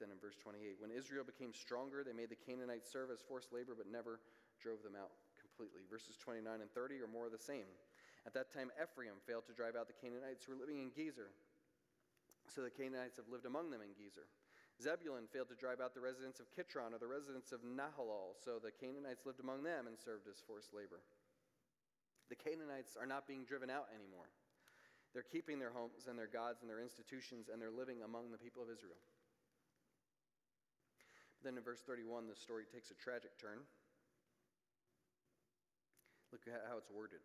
[0.00, 3.52] Then in verse 28, when Israel became stronger, they made the Canaanites serve as forced
[3.52, 4.24] labor but never
[4.64, 5.12] drove them out
[5.58, 5.82] completely.
[5.90, 7.66] Verses 29 and 30 are more of the same.
[8.22, 11.34] At that time, Ephraim failed to drive out the Canaanites who were living in Gezer.
[12.46, 14.30] So the Canaanites have lived among them in Gezer.
[14.78, 18.62] Zebulun failed to drive out the residents of Kitron or the residents of Nahalal, so
[18.62, 21.02] the Canaanites lived among them and served as forced labor.
[22.30, 24.30] The Canaanites are not being driven out anymore.
[25.10, 28.38] They're keeping their homes and their gods and their institutions, and they're living among the
[28.38, 29.02] people of Israel.
[31.42, 33.66] Then in verse 31, the story takes a tragic turn.
[36.32, 37.24] Look at how it's worded.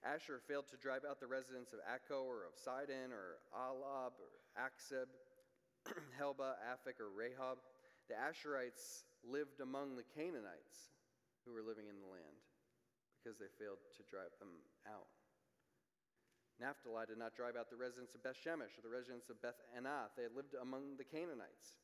[0.00, 4.32] Asher failed to drive out the residents of Akko or of Sidon or Ahlab or
[4.56, 5.12] Achzib,
[6.20, 7.60] Helba, Aphek, or Rehob.
[8.08, 10.92] The Asherites lived among the Canaanites
[11.44, 12.40] who were living in the land
[13.20, 14.56] because they failed to drive them
[14.88, 15.12] out.
[16.60, 19.60] Naphtali did not drive out the residents of Beth Shemesh or the residents of Beth
[19.72, 20.12] Anath.
[20.16, 21.80] They lived among the Canaanites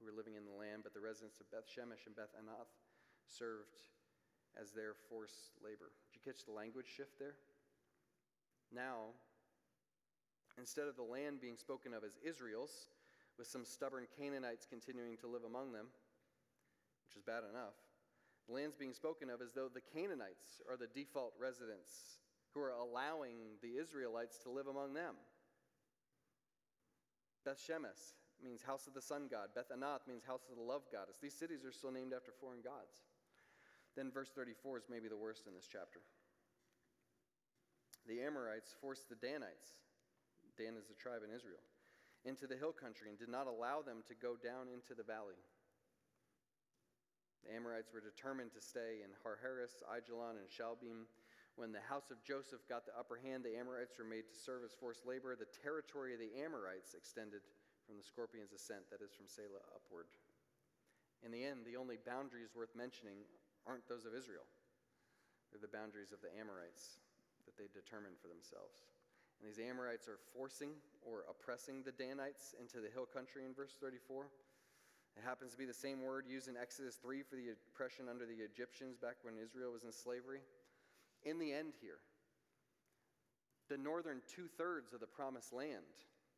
[0.00, 2.72] who were living in the land, but the residents of Beth Shemesh and Beth Anath
[3.28, 3.84] served
[4.60, 5.92] as their forced labor.
[6.06, 7.34] Did you catch the language shift there?
[8.72, 9.14] Now,
[10.58, 12.90] instead of the land being spoken of as Israel's,
[13.38, 15.86] with some stubborn Canaanites continuing to live among them,
[17.06, 17.74] which is bad enough,
[18.46, 22.20] the land's being spoken of as though the Canaanites are the default residents
[22.52, 25.14] who are allowing the Israelites to live among them.
[27.44, 29.48] Beth Shemesh means house of the sun god.
[29.54, 31.18] Beth Anath means house of the love goddess.
[31.20, 33.04] These cities are still named after foreign gods.
[33.96, 36.00] Then verse 34 is maybe the worst in this chapter
[38.06, 39.80] the Amorites forced the Danites,
[40.60, 41.64] Dan is a tribe in Israel,
[42.28, 45.40] into the hill country and did not allow them to go down into the valley.
[47.44, 51.04] The Amorites were determined to stay in Har-heres, Aijalon, and Shalbim.
[51.60, 54.64] When the house of Joseph got the upper hand, the Amorites were made to serve
[54.64, 55.36] as forced labor.
[55.36, 57.44] The territory of the Amorites extended
[57.84, 60.08] from the scorpion's ascent, that is, from Selah upward.
[61.20, 63.28] In the end, the only boundaries worth mentioning
[63.66, 64.44] aren't those of Israel,
[65.50, 67.00] they're the boundaries of the Amorites
[67.46, 68.84] that they determined for themselves.
[69.40, 70.72] And these Amorites are forcing
[71.02, 74.30] or oppressing the Danites into the hill country in verse 34.
[75.16, 78.26] It happens to be the same word used in Exodus 3 for the oppression under
[78.26, 80.42] the Egyptians back when Israel was in slavery.
[81.22, 82.02] In the end, here,
[83.68, 85.86] the northern two thirds of the promised land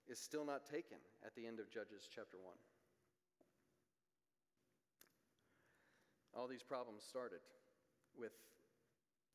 [0.09, 2.55] is still not taken at the end of Judges chapter 1.
[6.37, 7.40] All these problems started
[8.12, 8.37] with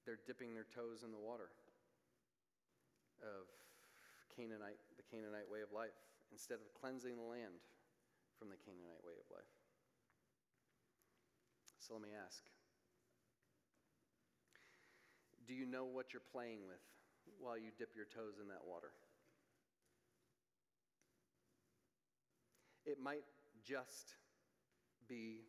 [0.05, 1.49] their dipping their toes in the water
[3.25, 3.49] of
[4.37, 5.97] Canaanite, the Canaanite way of life,
[6.29, 7.57] instead of cleansing the land
[8.37, 9.49] from the Canaanite way of life.
[11.81, 12.45] So let me ask
[15.47, 16.85] Do you know what you're playing with
[17.41, 18.93] while you dip your toes in that water?
[22.85, 23.25] It might
[23.65, 24.15] just
[25.09, 25.41] be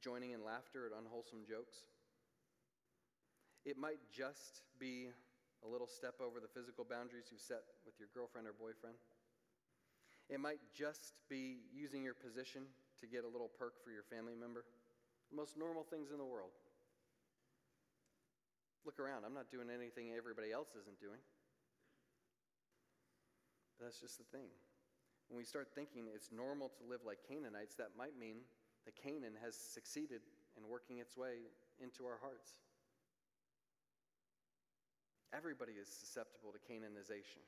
[0.00, 1.84] joining in laughter at unwholesome jokes.
[3.64, 5.10] It might just be
[5.64, 8.96] a little step over the physical boundaries you've set with your girlfriend or boyfriend.
[10.28, 12.68] It might just be using your position
[13.00, 14.64] to get a little perk for your family member.
[15.30, 16.52] The most normal things in the world.
[18.84, 19.24] Look around.
[19.24, 21.20] I'm not doing anything everybody else isn't doing.
[23.76, 24.48] But that's just the thing.
[25.28, 28.48] When we start thinking it's normal to live like Canaanites, that might mean
[28.88, 30.24] that Canaan has succeeded
[30.56, 31.44] in working its way
[31.76, 32.64] into our hearts.
[35.36, 37.44] Everybody is susceptible to Canaanization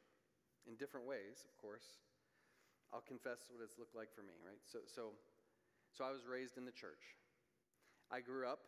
[0.69, 2.05] in different ways, of course.
[2.93, 4.61] I'll confess what it's looked like for me, right?
[4.69, 5.17] So, so,
[5.97, 7.17] so I was raised in the church.
[8.13, 8.61] I grew up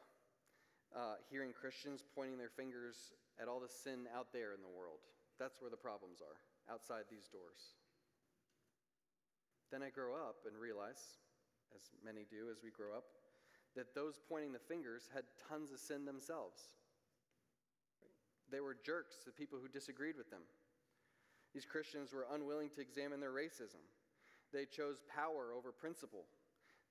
[0.97, 5.05] uh, hearing Christians pointing their fingers at all the sin out there in the world.
[5.37, 6.41] That's where the problems are,
[6.73, 7.77] outside these doors.
[9.69, 11.21] Then I grow up and realize,
[11.75, 13.05] as many do as we grow up,
[13.77, 16.77] that those pointing the fingers had tons of sin themselves.
[18.51, 20.43] They were jerks to people who disagreed with them.
[21.55, 23.81] These Christians were unwilling to examine their racism.
[24.53, 26.25] They chose power over principle.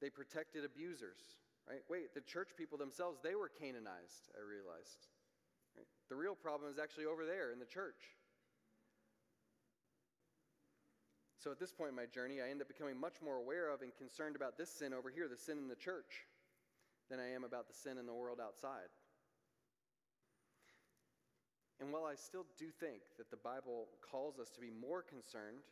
[0.01, 1.21] They protected abusers.
[1.69, 1.85] Right?
[1.89, 5.05] Wait, the church people themselves, they were Canaanized, I realized.
[5.77, 5.85] Right?
[6.09, 8.17] The real problem is actually over there in the church.
[11.41, 13.81] So at this point in my journey, I end up becoming much more aware of
[13.81, 16.29] and concerned about this sin over here, the sin in the church,
[17.09, 18.93] than I am about the sin in the world outside.
[21.81, 25.65] And while I still do think that the Bible calls us to be more concerned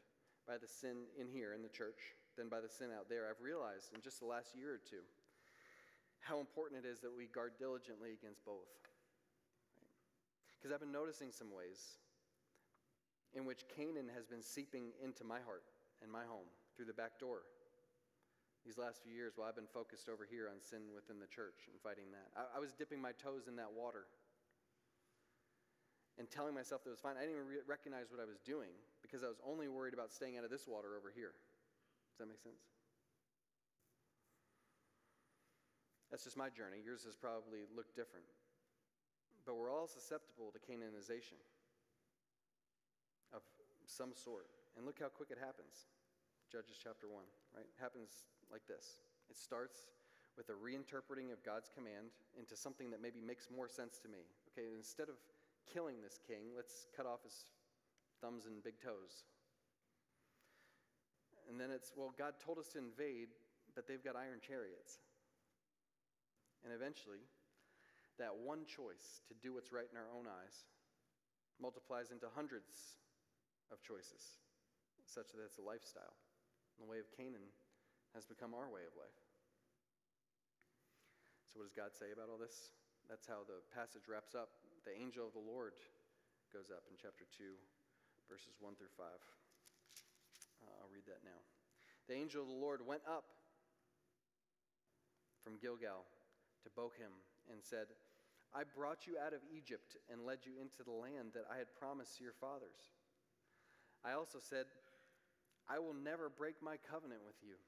[0.50, 3.46] by the sin in here in the church than by the sin out there, I've
[3.46, 5.06] realized in just the last year or two
[6.18, 8.74] how important it is that we guard diligently against both.
[10.58, 10.82] Because right?
[10.82, 12.02] I've been noticing some ways
[13.34, 15.64] in which Canaan has been seeping into my heart
[16.02, 17.46] and my home through the back door.
[18.66, 21.70] These last few years, while I've been focused over here on sin within the church
[21.72, 24.10] and fighting that, I, I was dipping my toes in that water
[26.20, 27.16] and telling myself that it was fine.
[27.16, 30.12] I didn't even re- recognize what I was doing because I was only worried about
[30.12, 31.32] staying out of this water over here.
[32.12, 32.60] Does that make sense?
[36.12, 36.84] That's just my journey.
[36.84, 38.28] Yours has probably looked different.
[39.46, 41.40] But we're all susceptible to Canaanization
[43.90, 44.46] some sort.
[44.78, 45.90] And look how quick it happens.
[46.54, 47.26] Judges chapter 1,
[47.58, 47.70] right?
[47.82, 49.02] Happens like this.
[49.30, 49.90] It starts
[50.38, 54.24] with a reinterpreting of God's command into something that maybe makes more sense to me.
[54.54, 55.18] Okay, instead of
[55.68, 57.52] killing this king, let's cut off his
[58.22, 59.28] thumbs and big toes.
[61.50, 63.34] And then it's, well, God told us to invade,
[63.74, 65.02] but they've got iron chariots.
[66.64, 67.26] And eventually,
[68.22, 70.68] that one choice to do what's right in our own eyes
[71.60, 73.00] multiplies into hundreds
[73.70, 74.42] of choices,
[75.06, 76.18] such that it's a lifestyle.
[76.78, 77.50] And the way of Canaan
[78.18, 79.20] has become our way of life.
[81.50, 82.74] So, what does God say about all this?
[83.10, 84.54] That's how the passage wraps up
[84.88, 85.76] the angel of the Lord
[86.50, 87.54] goes up in chapter 2,
[88.26, 89.06] verses 1 through 5.
[89.06, 91.38] Uh, I'll read that now.
[92.08, 93.30] The angel of the Lord went up
[95.46, 96.10] from Gilgal
[96.66, 97.14] to Bochim
[97.52, 97.92] and said,
[98.50, 101.70] I brought you out of Egypt and led you into the land that I had
[101.78, 102.90] promised to your fathers.
[104.04, 104.66] I also said,
[105.68, 107.60] I will never break my covenant with you.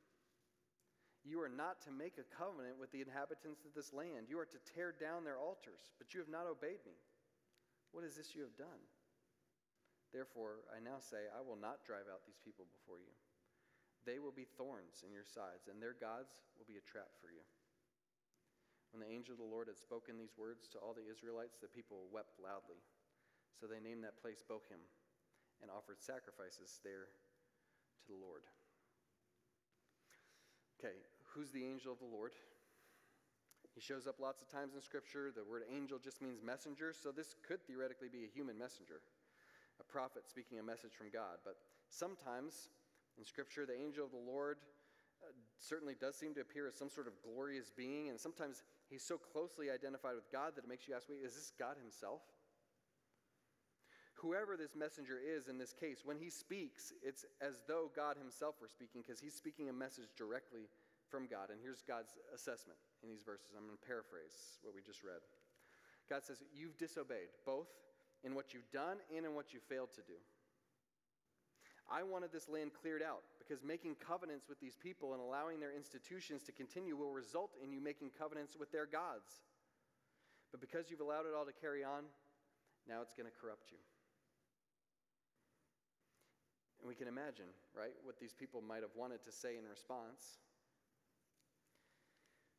[1.22, 4.26] You are not to make a covenant with the inhabitants of this land.
[4.26, 6.98] You are to tear down their altars, but you have not obeyed me.
[7.94, 8.82] What is this you have done?
[10.10, 13.14] Therefore, I now say, I will not drive out these people before you.
[14.02, 17.30] They will be thorns in your sides, and their gods will be a trap for
[17.30, 17.46] you.
[18.90, 21.72] When the angel of the Lord had spoken these words to all the Israelites, the
[21.72, 22.82] people wept loudly.
[23.56, 24.84] So they named that place Bochim
[25.62, 27.10] and offered sacrifices there
[28.06, 28.44] to the Lord.
[30.82, 30.98] Okay,
[31.34, 32.34] who's the angel of the Lord?
[33.74, 35.32] He shows up lots of times in Scripture.
[35.32, 39.00] The word angel just means messenger, so this could theoretically be a human messenger,
[39.80, 41.40] a prophet speaking a message from God.
[41.46, 41.56] But
[41.88, 42.70] sometimes
[43.18, 44.58] in Scripture, the angel of the Lord
[45.24, 49.04] uh, certainly does seem to appear as some sort of glorious being, and sometimes he's
[49.04, 52.22] so closely identified with God that it makes you ask, wait, is this God himself?
[54.22, 58.54] Whoever this messenger is in this case, when he speaks, it's as though God himself
[58.62, 60.70] were speaking because he's speaking a message directly
[61.10, 61.50] from God.
[61.50, 63.58] And here's God's assessment in these verses.
[63.58, 65.26] I'm going to paraphrase what we just read.
[66.06, 67.74] God says, You've disobeyed, both
[68.24, 70.22] in what you've done and in what you failed to do.
[71.90, 75.74] I wanted this land cleared out because making covenants with these people and allowing their
[75.76, 79.42] institutions to continue will result in you making covenants with their gods.
[80.52, 82.06] But because you've allowed it all to carry on,
[82.88, 83.78] now it's going to corrupt you.
[86.81, 90.44] And we can imagine, right, what these people might have wanted to say in response.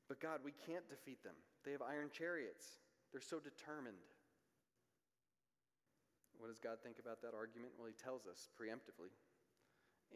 [0.09, 1.37] But God, we can't defeat them.
[1.68, 2.80] They have iron chariots,
[3.12, 4.01] they're so determined.
[6.41, 7.76] What does God think about that argument?
[7.76, 9.12] Well, He tells us preemptively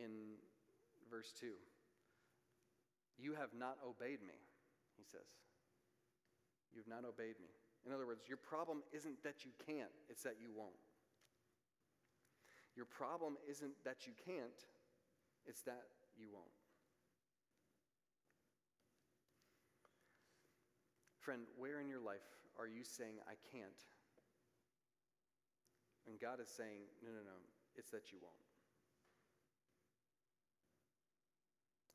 [0.00, 0.40] in
[1.12, 1.52] verse 2.
[3.20, 4.40] You have not obeyed me,
[4.96, 5.28] He says.
[6.72, 7.52] You've not obeyed me.
[7.84, 10.85] In other words, your problem isn't that you can't, it's that you won't.
[12.76, 14.60] Your problem isn't that you can't,
[15.46, 16.44] it's that you won't.
[21.24, 22.22] Friend, where in your life
[22.60, 23.80] are you saying, I can't?
[26.06, 27.38] And God is saying, no, no, no,
[27.74, 28.46] it's that you won't.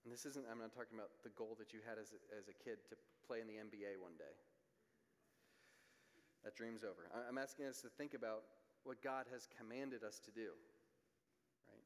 [0.04, 2.50] And this isn't, I'm not talking about the goal that you had as a, as
[2.50, 4.34] a kid to play in the NBA one day.
[6.44, 7.06] That dream's over.
[7.14, 8.42] I'm asking us to think about
[8.84, 10.54] what God has commanded us to do.
[11.70, 11.86] Right?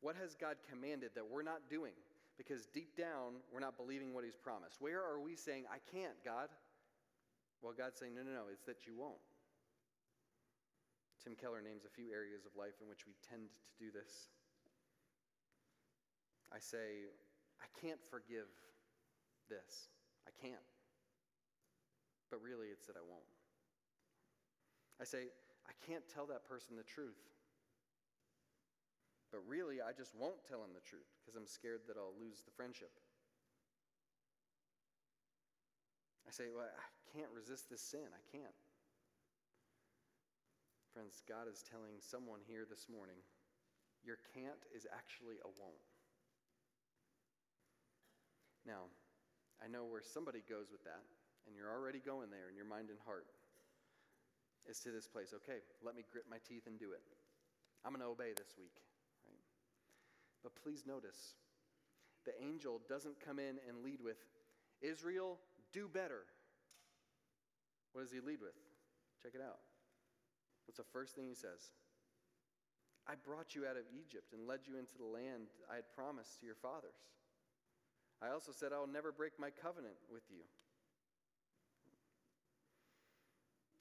[0.00, 1.96] What has God commanded that we're not doing?
[2.36, 4.76] Because deep down, we're not believing what He's promised.
[4.78, 6.48] Where are we saying, I can't, God?
[7.62, 9.24] Well, God's saying, no, no, no, it's that you won't.
[11.24, 14.28] Tim Keller names a few areas of life in which we tend to do this.
[16.52, 17.10] I say,
[17.58, 18.46] I can't forgive
[19.48, 19.90] this.
[20.28, 20.62] I can't.
[22.30, 23.26] But really, it's that I won't.
[25.00, 25.34] I say,
[25.68, 27.18] I can't tell that person the truth.
[29.30, 32.42] But really, I just won't tell him the truth because I'm scared that I'll lose
[32.46, 32.94] the friendship.
[36.26, 38.06] I say, well, I can't resist this sin.
[38.10, 38.58] I can't.
[40.94, 43.20] Friends, God is telling someone here this morning,
[44.02, 45.86] your can't is actually a won't.
[48.64, 48.90] Now,
[49.62, 51.04] I know where somebody goes with that,
[51.46, 53.30] and you're already going there in your mind and heart,
[54.68, 55.32] is to this place.
[55.34, 57.02] Okay, let me grit my teeth and do it.
[57.84, 58.74] I'm going to obey this week.
[59.26, 59.38] Right?
[60.42, 61.34] But please notice,
[62.24, 64.18] the angel doesn't come in and lead with,
[64.82, 65.38] Israel,
[65.72, 66.26] do better.
[67.92, 68.58] What does he lead with?
[69.22, 69.62] Check it out.
[70.66, 71.70] What's the first thing he says?
[73.06, 76.40] I brought you out of Egypt and led you into the land I had promised
[76.40, 76.98] to your fathers.
[78.20, 80.42] I also said, I will never break my covenant with you.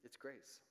[0.04, 0.62] It's grace?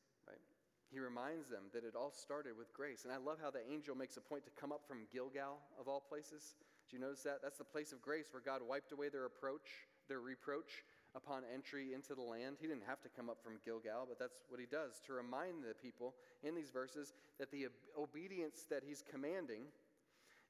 [0.91, 3.05] He reminds them that it all started with grace.
[3.05, 5.89] And I love how the angel makes a point to come up from Gilgal, of
[5.89, 6.55] all places.
[6.89, 7.41] Do you notice that?
[7.43, 10.85] That's the place of grace where God wiped away their approach, their reproach
[11.17, 12.57] upon entry into the land.
[12.61, 15.63] He didn't have to come up from Gilgal, but that's what he does to remind
[15.63, 17.69] the people in these verses that the
[17.99, 19.63] obedience that he's commanding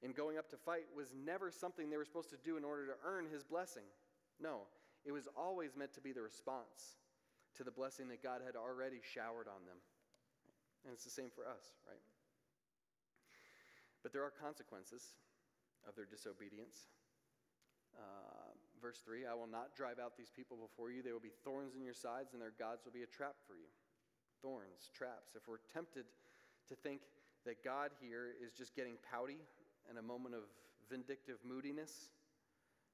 [0.03, 2.87] in going up to fight was never something they were supposed to do in order
[2.87, 3.85] to earn his blessing.
[4.41, 4.63] No,
[5.05, 6.97] it was always meant to be the response
[7.57, 9.77] to the blessing that God had already showered on them.
[10.85, 12.01] And it's the same for us, right?
[14.05, 15.17] But there are consequences
[15.89, 16.93] of their disobedience.
[17.97, 21.01] Uh, verse 3 I will not drive out these people before you.
[21.01, 23.57] They will be thorns in your sides, and their gods will be a trap for
[23.57, 23.73] you.
[24.43, 25.33] Thorns, traps.
[25.33, 26.05] If we're tempted
[26.69, 27.01] to think
[27.45, 29.41] that God here is just getting pouty
[29.89, 30.45] and a moment of
[30.91, 32.09] vindictive moodiness.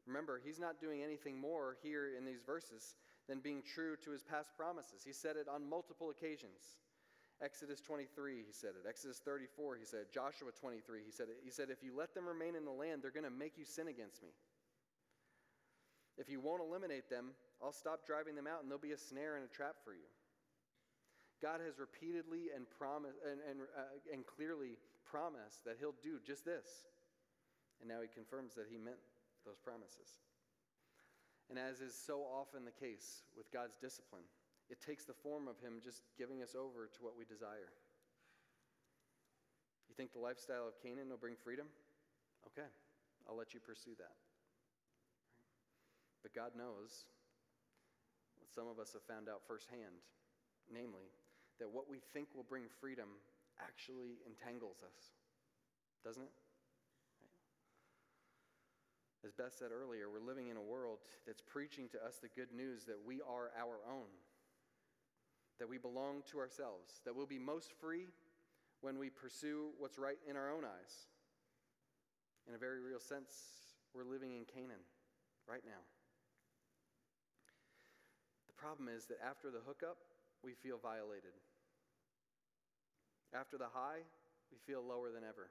[0.07, 2.95] Remember, he's not doing anything more here in these verses
[3.28, 5.03] than being true to his past promises.
[5.05, 6.78] He said it on multiple occasions.
[7.43, 8.86] Exodus 23, he said it.
[8.86, 10.12] Exodus 34, he said.
[10.12, 11.41] Joshua 23, he said it.
[11.43, 13.64] He said, If you let them remain in the land, they're going to make you
[13.64, 14.28] sin against me.
[16.18, 17.32] If you won't eliminate them,
[17.64, 20.05] I'll stop driving them out and there'll be a snare and a trap for you.
[21.41, 24.76] God has repeatedly and, promise, and, and, uh, and clearly
[25.09, 26.68] promised that he'll do just this.
[27.80, 29.01] And now he confirms that he meant
[29.49, 30.20] those promises.
[31.49, 34.28] And as is so often the case with God's discipline,
[34.70, 37.74] it takes the form of him just giving us over to what we desire.
[39.90, 41.66] You think the lifestyle of Canaan will bring freedom?
[42.46, 42.70] Okay,
[43.28, 44.14] I'll let you pursue that.
[46.22, 47.10] But God knows
[48.38, 49.98] what some of us have found out firsthand,
[50.70, 51.10] namely,
[51.58, 53.18] that what we think will bring freedom
[53.58, 55.12] actually entangles us,
[56.06, 56.32] doesn't it?
[59.26, 62.54] As Beth said earlier, we're living in a world that's preaching to us the good
[62.56, 64.08] news that we are our own,
[65.61, 68.08] that we belong to ourselves, that we'll be most free
[68.80, 71.06] when we pursue what's right in our own eyes.
[72.48, 73.30] In a very real sense,
[73.94, 74.80] we're living in Canaan
[75.46, 75.84] right now.
[78.48, 79.98] The problem is that after the hookup,
[80.42, 81.36] we feel violated.
[83.32, 84.00] After the high,
[84.50, 85.50] we feel lower than ever.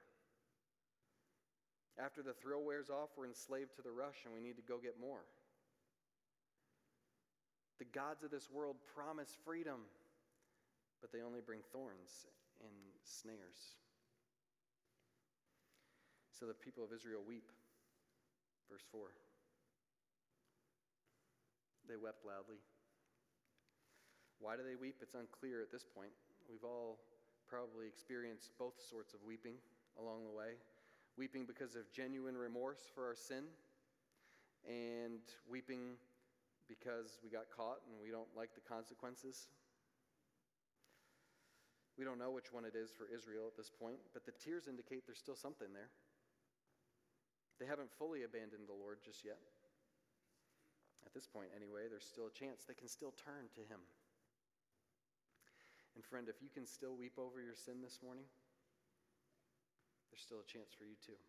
[2.04, 4.78] After the thrill wears off, we're enslaved to the rush and we need to go
[4.82, 5.22] get more.
[7.94, 9.82] Gods of this world promise freedom,
[11.02, 12.28] but they only bring thorns
[12.62, 13.78] and snares.
[16.32, 17.52] So the people of Israel weep.
[18.70, 19.10] Verse 4.
[21.88, 22.62] They wept loudly.
[24.40, 25.02] Why do they weep?
[25.02, 26.14] It's unclear at this point.
[26.48, 27.00] We've all
[27.50, 29.58] probably experienced both sorts of weeping
[29.98, 30.62] along the way
[31.20, 33.44] weeping because of genuine remorse for our sin,
[34.66, 35.20] and
[35.52, 36.00] weeping
[36.70, 39.50] because we got caught and we don't like the consequences.
[41.98, 44.70] We don't know which one it is for Israel at this point, but the tears
[44.70, 45.90] indicate there's still something there.
[47.60, 49.42] They haven't fully abandoned the Lord just yet.
[51.04, 53.84] At this point, anyway, there's still a chance they can still turn to Him.
[55.96, 58.24] And friend, if you can still weep over your sin this morning,
[60.08, 61.20] there's still a chance for you too.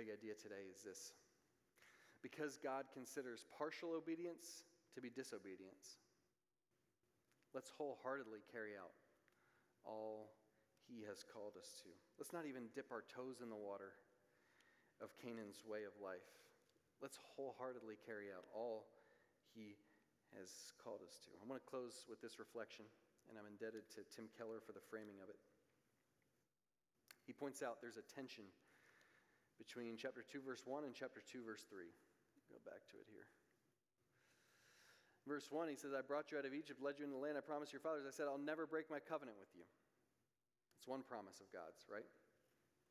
[0.00, 1.12] Big idea today is this
[2.24, 4.64] because God considers partial obedience
[4.96, 6.00] to be disobedience,
[7.52, 8.96] let's wholeheartedly carry out
[9.84, 10.32] all
[10.88, 11.92] He has called us to.
[12.16, 13.92] Let's not even dip our toes in the water
[15.04, 16.24] of Canaan's way of life.
[17.04, 18.88] Let's wholeheartedly carry out all
[19.52, 19.76] He
[20.32, 21.36] has called us to.
[21.36, 22.88] I want to close with this reflection,
[23.28, 25.40] and I'm indebted to Tim Keller for the framing of it.
[27.28, 28.48] He points out there's a tension
[29.60, 31.84] between chapter 2, verse 1 and chapter 2, verse 3.
[32.48, 33.28] Go back to it here.
[35.28, 37.36] Verse 1, he says, I brought you out of Egypt, led you into the land
[37.36, 38.08] I promised your fathers.
[38.08, 39.68] I said, I'll never break my covenant with you.
[40.80, 42.08] It's one promise of God's, right?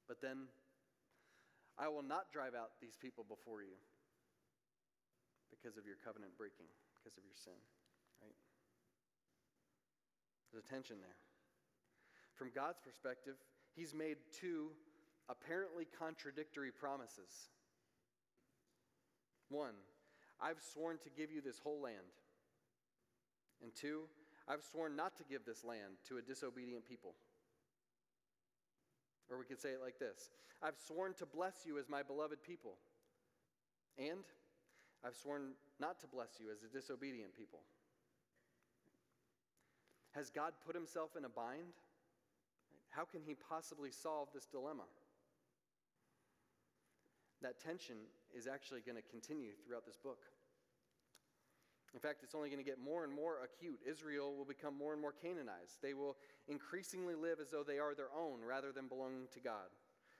[0.06, 0.46] But then,
[1.74, 3.74] I will not drive out these people before you
[5.50, 7.58] because of your covenant breaking, because of your sin,
[8.22, 8.38] right?
[10.54, 11.18] There's a tension there.
[12.38, 13.42] From God's perspective,
[13.74, 14.72] He's made two
[15.30, 17.50] apparently contradictory promises.
[19.50, 19.76] One,
[20.42, 22.14] I've sworn to give you this whole land.
[23.62, 24.04] And two,
[24.48, 27.14] I've sworn not to give this land to a disobedient people.
[29.30, 30.30] Or we could say it like this
[30.62, 32.76] I've sworn to bless you as my beloved people.
[33.98, 34.24] And
[35.06, 37.60] I've sworn not to bless you as a disobedient people.
[40.12, 41.78] Has God put himself in a bind?
[42.90, 44.84] How can he possibly solve this dilemma?
[47.42, 47.96] That tension
[48.36, 50.20] is actually going to continue throughout this book.
[51.94, 53.80] In fact, it's only going to get more and more acute.
[53.88, 55.82] Israel will become more and more Canaanized.
[55.82, 56.18] They will
[56.48, 59.74] increasingly live as though they are their own rather than belonging to God,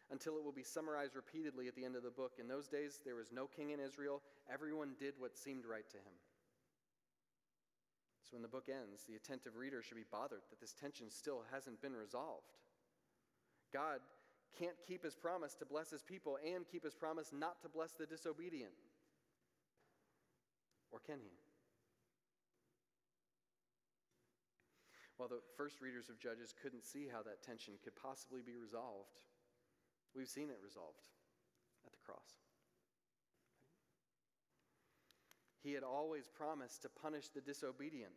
[0.10, 2.34] until it will be summarized repeatedly at the end of the book.
[2.40, 4.22] In those days, there was no king in Israel.
[4.52, 6.18] Everyone did what seemed right to him.
[8.24, 11.44] So when the book ends, the attentive reader should be bothered that this tension still
[11.52, 12.58] hasn't been resolved.
[13.74, 14.00] God
[14.58, 17.92] can't keep his promise to bless his people and keep his promise not to bless
[17.94, 18.74] the disobedient.
[20.92, 21.32] Or can he?
[25.18, 29.22] Well, the first readers of Judges couldn't see how that tension could possibly be resolved.
[30.16, 31.10] We've seen it resolved
[31.86, 32.40] at the cross.
[35.62, 38.14] He had always promised to punish the disobedient.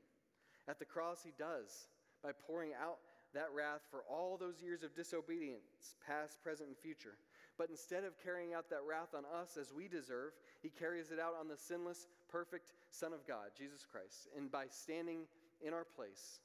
[0.69, 1.89] At the cross, he does
[2.23, 3.01] by pouring out
[3.35, 7.17] that wrath for all those years of disobedience, past, present, and future.
[7.59, 11.21] But instead of carrying out that wrath on us as we deserve, he carries it
[11.21, 14.29] out on the sinless, perfect Son of God, Jesus Christ.
[14.37, 15.27] And by standing
[15.65, 16.41] in our place,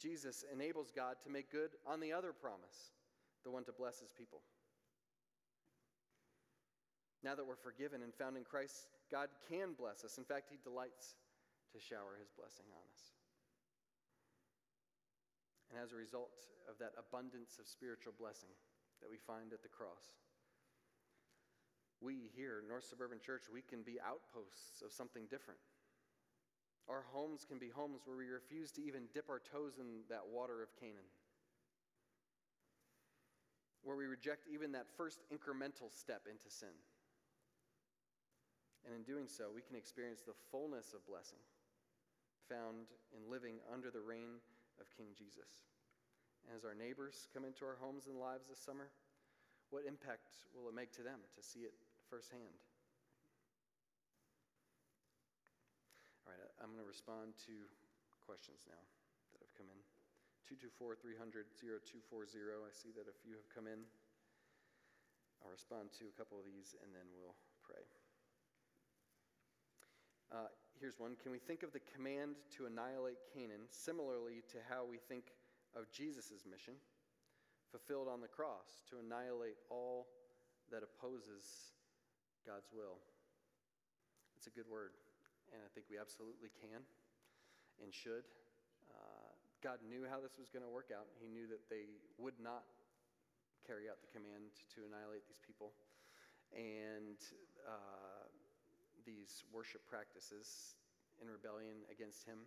[0.00, 2.92] Jesus enables God to make good on the other promise,
[3.44, 4.40] the one to bless his people.
[7.24, 10.18] Now that we're forgiven and found in Christ, God can bless us.
[10.18, 11.16] In fact, he delights
[11.72, 13.15] to shower his blessing on us.
[15.70, 16.30] And as a result
[16.70, 18.52] of that abundance of spiritual blessing
[19.02, 20.14] that we find at the cross,
[22.00, 25.60] we here, North Suburban Church, we can be outposts of something different.
[26.88, 30.22] Our homes can be homes where we refuse to even dip our toes in that
[30.30, 31.10] water of Canaan,
[33.82, 36.76] where we reject even that first incremental step into sin.
[38.84, 41.42] And in doing so, we can experience the fullness of blessing
[42.48, 44.38] found in living under the reign
[44.80, 45.66] of King Jesus.
[46.46, 48.92] And as our neighbors come into our homes and lives this summer,
[49.74, 51.74] what impact will it make to them to see it
[52.06, 52.62] firsthand?
[56.22, 57.54] All right, I'm going to respond to
[58.22, 58.82] questions now
[59.34, 59.80] that have come in.
[60.46, 62.62] 224 300 0240.
[62.62, 63.82] I see that a few have come in.
[65.42, 67.34] I'll respond to a couple of these and then we'll
[67.66, 67.82] pray.
[70.30, 70.50] Uh,
[70.80, 74.98] here's one Can we think of the command to annihilate Canaan similarly to how we
[74.98, 75.32] think
[75.72, 76.74] of Jesus' mission
[77.72, 80.06] fulfilled on the cross to annihilate all
[80.70, 81.76] that opposes
[82.44, 83.00] God's will?
[84.36, 84.92] It's a good word,
[85.52, 86.84] and I think we absolutely can
[87.80, 88.28] and should.
[88.92, 89.32] Uh,
[89.64, 91.08] God knew how this was going to work out.
[91.16, 91.88] He knew that they
[92.20, 92.68] would not
[93.64, 95.72] carry out the command to annihilate these people.
[96.54, 97.18] And
[97.66, 98.30] uh,
[99.06, 100.76] these worship practices
[101.22, 102.44] in rebellion against him.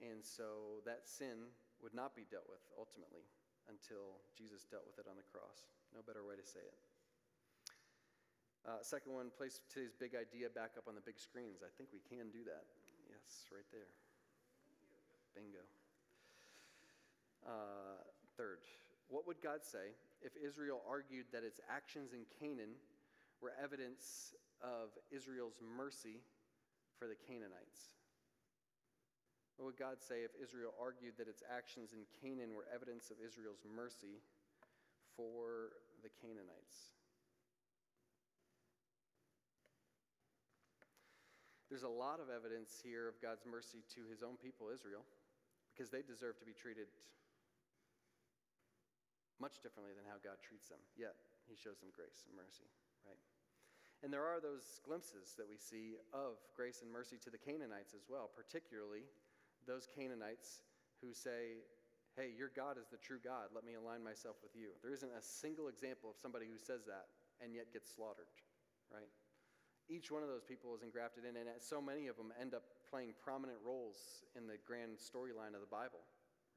[0.00, 3.26] And so that sin would not be dealt with ultimately
[3.68, 5.68] until Jesus dealt with it on the cross.
[5.92, 6.78] No better way to say it.
[8.64, 11.64] Uh, second one, place today's big idea back up on the big screens.
[11.64, 12.68] I think we can do that.
[13.08, 13.88] Yes, right there.
[15.34, 15.64] Bingo.
[17.40, 18.04] Uh,
[18.36, 18.60] third,
[19.08, 22.76] what would God say if Israel argued that its actions in Canaan
[23.40, 26.20] were evidence of Israel's mercy
[26.98, 27.96] for the Canaanites.
[29.56, 33.20] What would God say if Israel argued that its actions in Canaan were evidence of
[33.20, 34.24] Israel's mercy
[35.16, 36.96] for the Canaanites?
[41.68, 45.06] There's a lot of evidence here of God's mercy to his own people, Israel,
[45.70, 46.90] because they deserve to be treated
[49.38, 50.82] much differently than how God treats them.
[50.98, 51.14] Yet,
[51.46, 52.66] he shows them grace and mercy.
[54.02, 57.92] And there are those glimpses that we see of grace and mercy to the Canaanites
[57.92, 59.04] as well, particularly
[59.68, 60.64] those Canaanites
[61.04, 61.60] who say,
[62.16, 63.54] Hey, your God is the true God.
[63.54, 64.74] Let me align myself with you.
[64.82, 67.06] There isn't a single example of somebody who says that
[67.38, 68.28] and yet gets slaughtered,
[68.90, 69.08] right?
[69.86, 72.62] Each one of those people is engrafted in, and so many of them end up
[72.90, 76.02] playing prominent roles in the grand storyline of the Bible,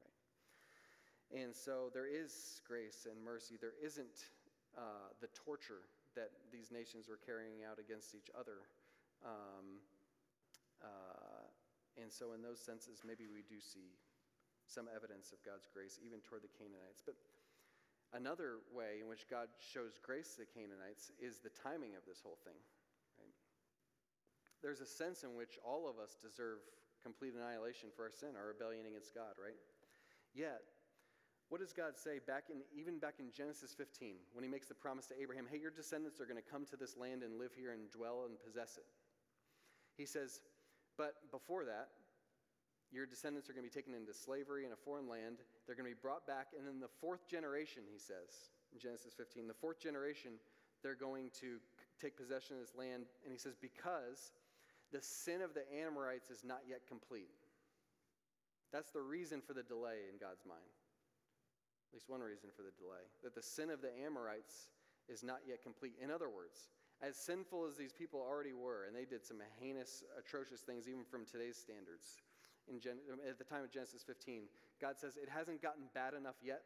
[0.02, 1.42] right?
[1.42, 3.54] And so there is grace and mercy.
[3.60, 4.34] There isn't
[4.76, 8.66] uh, the torture that these nations were carrying out against each other.
[9.22, 9.82] Um,
[10.82, 11.46] uh,
[12.00, 13.94] and so, in those senses, maybe we do see
[14.66, 17.04] some evidence of God's grace even toward the Canaanites.
[17.04, 17.14] But
[18.16, 22.24] another way in which God shows grace to the Canaanites is the timing of this
[22.24, 22.58] whole thing.
[23.20, 23.36] Right?
[24.64, 26.64] There's a sense in which all of us deserve
[27.04, 29.60] complete annihilation for our sin, our rebellion against God, right?
[30.32, 30.73] Yet,
[31.54, 34.74] what does God say back in even back in Genesis 15 when he makes the
[34.74, 37.54] promise to Abraham, "Hey, your descendants are going to come to this land and live
[37.54, 38.90] here and dwell and possess it."
[39.96, 40.42] He says,
[40.96, 41.90] "But before that,
[42.90, 45.44] your descendants are going to be taken into slavery in a foreign land.
[45.64, 49.14] They're going to be brought back and in the fourth generation, he says in Genesis
[49.14, 50.40] 15, the fourth generation,
[50.82, 51.60] they're going to
[52.00, 54.32] take possession of this land and he says because
[54.90, 57.30] the sin of the Amorites is not yet complete."
[58.72, 60.74] That's the reason for the delay in God's mind
[61.94, 64.68] least one reason for the delay, that the sin of the Amorites
[65.08, 65.94] is not yet complete.
[66.02, 66.68] In other words,
[67.02, 71.04] as sinful as these people already were, and they did some heinous, atrocious things even
[71.04, 72.18] from today's standards,
[72.80, 74.48] Gen- at the time of Genesis 15,
[74.80, 76.62] God says, It hasn't gotten bad enough yet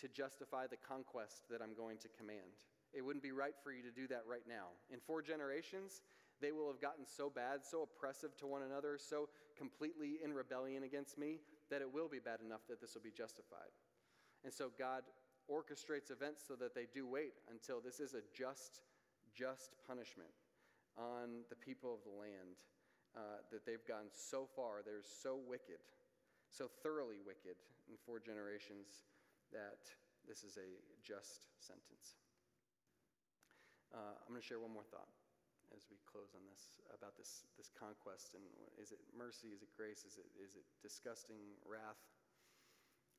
[0.00, 2.58] to justify the conquest that I'm going to command.
[2.92, 4.74] It wouldn't be right for you to do that right now.
[4.90, 6.02] In four generations,
[6.40, 10.82] they will have gotten so bad, so oppressive to one another, so completely in rebellion
[10.82, 13.72] against me, that it will be bad enough that this will be justified.
[14.46, 15.02] And so God
[15.50, 18.86] orchestrates events so that they do wait until this is a just,
[19.34, 20.30] just punishment
[20.94, 22.54] on the people of the land
[23.18, 24.86] uh, that they've gone so far.
[24.86, 25.82] They're so wicked,
[26.46, 27.58] so thoroughly wicked
[27.90, 29.10] in four generations
[29.50, 29.82] that
[30.30, 32.14] this is a just sentence.
[33.90, 35.10] Uh, I'm going to share one more thought
[35.74, 38.46] as we close on this about this, this conquest and
[38.78, 41.98] is it mercy is it grace is it, is it disgusting wrath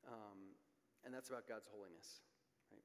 [0.08, 0.56] um,
[1.04, 2.22] and that's about God's holiness.
[2.70, 2.84] Right?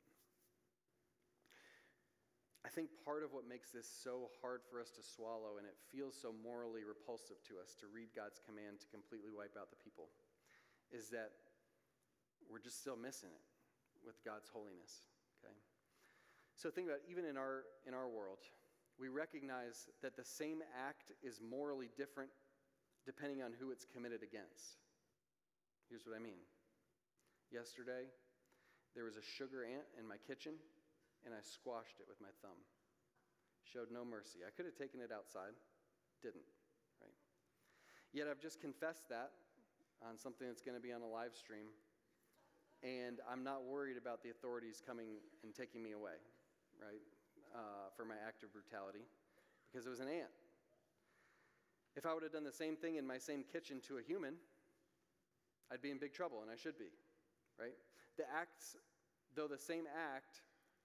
[2.66, 5.76] I think part of what makes this so hard for us to swallow and it
[5.91, 9.82] feels so morally repulsive to us to read God's command to completely wipe out the
[9.82, 10.09] people
[10.93, 11.34] is that
[12.49, 13.45] we're just still missing it
[14.05, 15.09] with God's holiness.
[15.41, 15.55] Okay?
[16.55, 18.39] So think about it, even in our in our world,
[18.99, 22.30] we recognize that the same act is morally different
[23.05, 24.80] depending on who it's committed against.
[25.89, 26.39] Here's what I mean.
[27.54, 28.10] Yesterday,
[28.97, 30.58] there was a sugar ant in my kitchen,
[31.22, 32.58] and I squashed it with my thumb.
[33.62, 34.41] Showed no mercy.
[34.41, 35.54] I could have taken it outside,
[36.26, 36.49] didn't,
[36.97, 37.14] right?
[38.10, 39.38] Yet I've just confessed that
[40.01, 41.70] on something that's going to be on a live stream,
[42.82, 46.18] and I'm not worried about the authorities coming and taking me away,
[46.82, 47.06] right,
[47.54, 49.06] uh, for my act of brutality,
[49.70, 50.34] because it was an ant.
[51.93, 54.41] If I would have done the same thing in my same kitchen to a human,
[55.72, 56.89] I'd be in big trouble, and I should be
[57.60, 57.76] right?
[58.18, 58.78] The acts,
[59.36, 60.41] though the same act,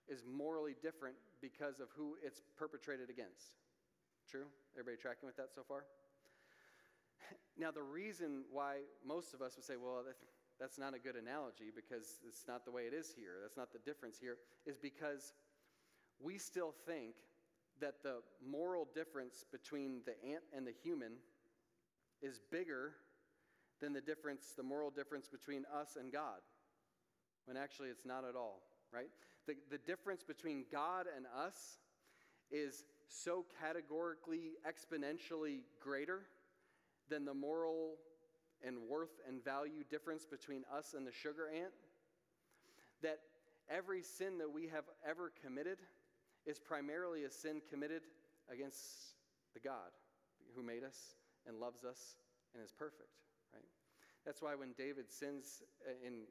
[0.09, 3.61] is morally different because of who it's perpetrated against.
[4.29, 4.47] True?
[4.75, 5.85] Everybody tracking with that so far?
[7.59, 10.05] Now, the reason why most of us would say, well,
[10.61, 13.73] that's not a good analogy because it's not the way it is here, that's not
[13.73, 15.35] the difference here, is because
[16.21, 17.15] we still think
[17.81, 21.15] that the moral difference between the ant and the human
[22.23, 22.93] is bigger
[23.81, 26.39] than the difference, the moral difference between us and God
[27.49, 28.61] when actually it's not at all,
[28.93, 29.09] right?
[29.47, 31.79] The, the difference between God and us
[32.51, 36.21] is so categorically, exponentially greater
[37.09, 37.95] than the moral
[38.63, 41.73] and worth and value difference between us and the sugar ant
[43.03, 43.21] that
[43.71, 45.79] every sin that we have ever committed
[46.45, 48.03] is primarily a sin committed
[48.53, 49.15] against
[49.55, 49.91] the God
[50.55, 51.15] who made us
[51.47, 52.17] and loves us
[52.55, 53.17] and is perfect,
[53.55, 53.65] right?
[54.27, 56.25] That's why when David sins uh, in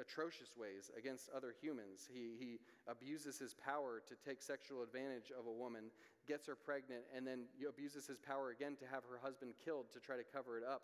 [0.00, 2.08] atrocious ways against other humans.
[2.12, 5.90] He, he abuses his power to take sexual advantage of a woman,
[6.26, 10.00] gets her pregnant, and then abuses his power again to have her husband killed to
[10.00, 10.82] try to cover it up.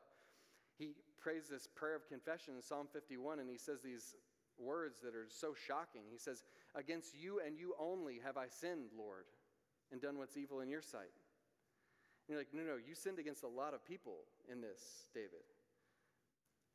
[0.79, 4.15] He prays this prayer of confession in Psalm 51, and he says these
[4.59, 6.03] words that are so shocking.
[6.11, 6.45] He says,
[6.75, 9.25] Against you and you only have I sinned, Lord,
[9.91, 11.15] and done what's evil in your sight.
[12.29, 15.49] And you're like, no, no, you sinned against a lot of people in this, David.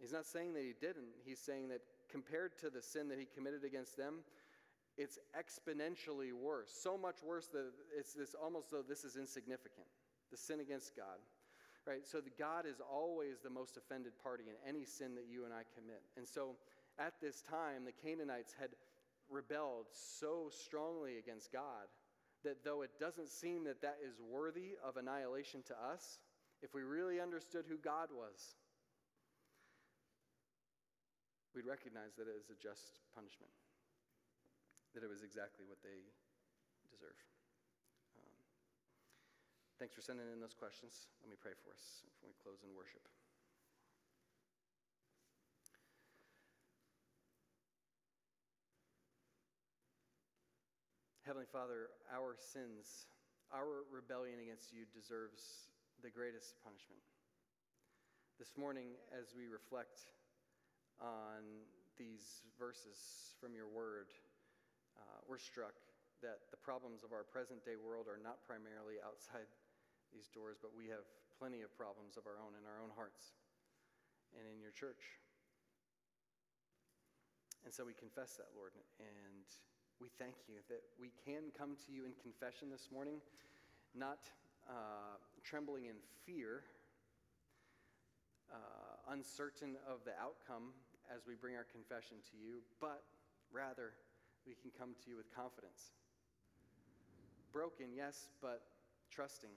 [0.02, 1.14] He's not saying that he didn't.
[1.24, 1.82] He's saying that
[2.14, 4.22] compared to the sin that he committed against them,
[4.95, 6.70] it's exponentially worse.
[6.70, 9.89] So much worse that it's this almost though this is insignificant.
[10.30, 11.18] The sin against God.
[11.86, 12.05] Right?
[12.05, 15.53] So the God is always the most offended party in any sin that you and
[15.53, 16.01] I commit.
[16.16, 16.55] And so
[16.99, 18.70] at this time, the Canaanites had
[19.30, 21.89] rebelled so strongly against God
[22.43, 26.20] that though it doesn't seem that that is worthy of annihilation to us,
[26.61, 28.55] if we really understood who God was,
[31.54, 33.54] we'd recognize that it is a just punishment,
[34.97, 36.01] that it was exactly what they
[36.89, 37.18] deserve.
[38.18, 38.34] Um,
[39.78, 41.14] thanks for sending in those questions.
[41.22, 43.06] Let me pray for us before we close in worship.
[51.24, 53.08] Heavenly Father, our sins,
[53.47, 55.72] our rebellion against you deserves
[56.04, 56.99] the greatest punishment.
[58.36, 60.10] This morning, as we reflect
[61.02, 61.66] on
[61.98, 64.14] these verses from your word,
[64.98, 65.78] uh, we're struck
[66.22, 69.48] that the problems of our present day world are not primarily outside
[70.14, 71.04] these doors, but we have
[71.39, 73.36] plenty of problems of our own in our own hearts
[74.38, 75.20] and in your church.
[77.66, 79.48] And so we confess that, Lord, and
[80.00, 83.24] we thank you that we can come to you in confession this morning,
[83.96, 84.20] not
[84.68, 86.64] uh, trembling in fear,
[88.52, 90.72] uh, uncertain of the outcome
[91.12, 93.04] as we bring our confession to you, but
[93.51, 93.95] rather
[94.47, 95.95] we can come to you with confidence.
[97.51, 98.64] Broken, yes, but
[99.12, 99.54] trusting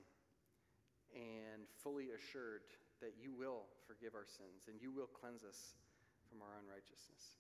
[1.15, 2.67] and fully assured
[3.01, 5.79] that you will forgive our sins and you will cleanse us
[6.29, 7.39] from our unrighteousness.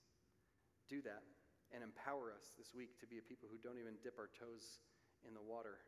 [0.89, 1.27] Do that
[1.75, 4.81] and empower us this week to be a people who don't even dip our toes
[5.27, 5.83] in the water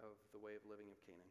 [0.00, 1.28] of the way of living of Canaan.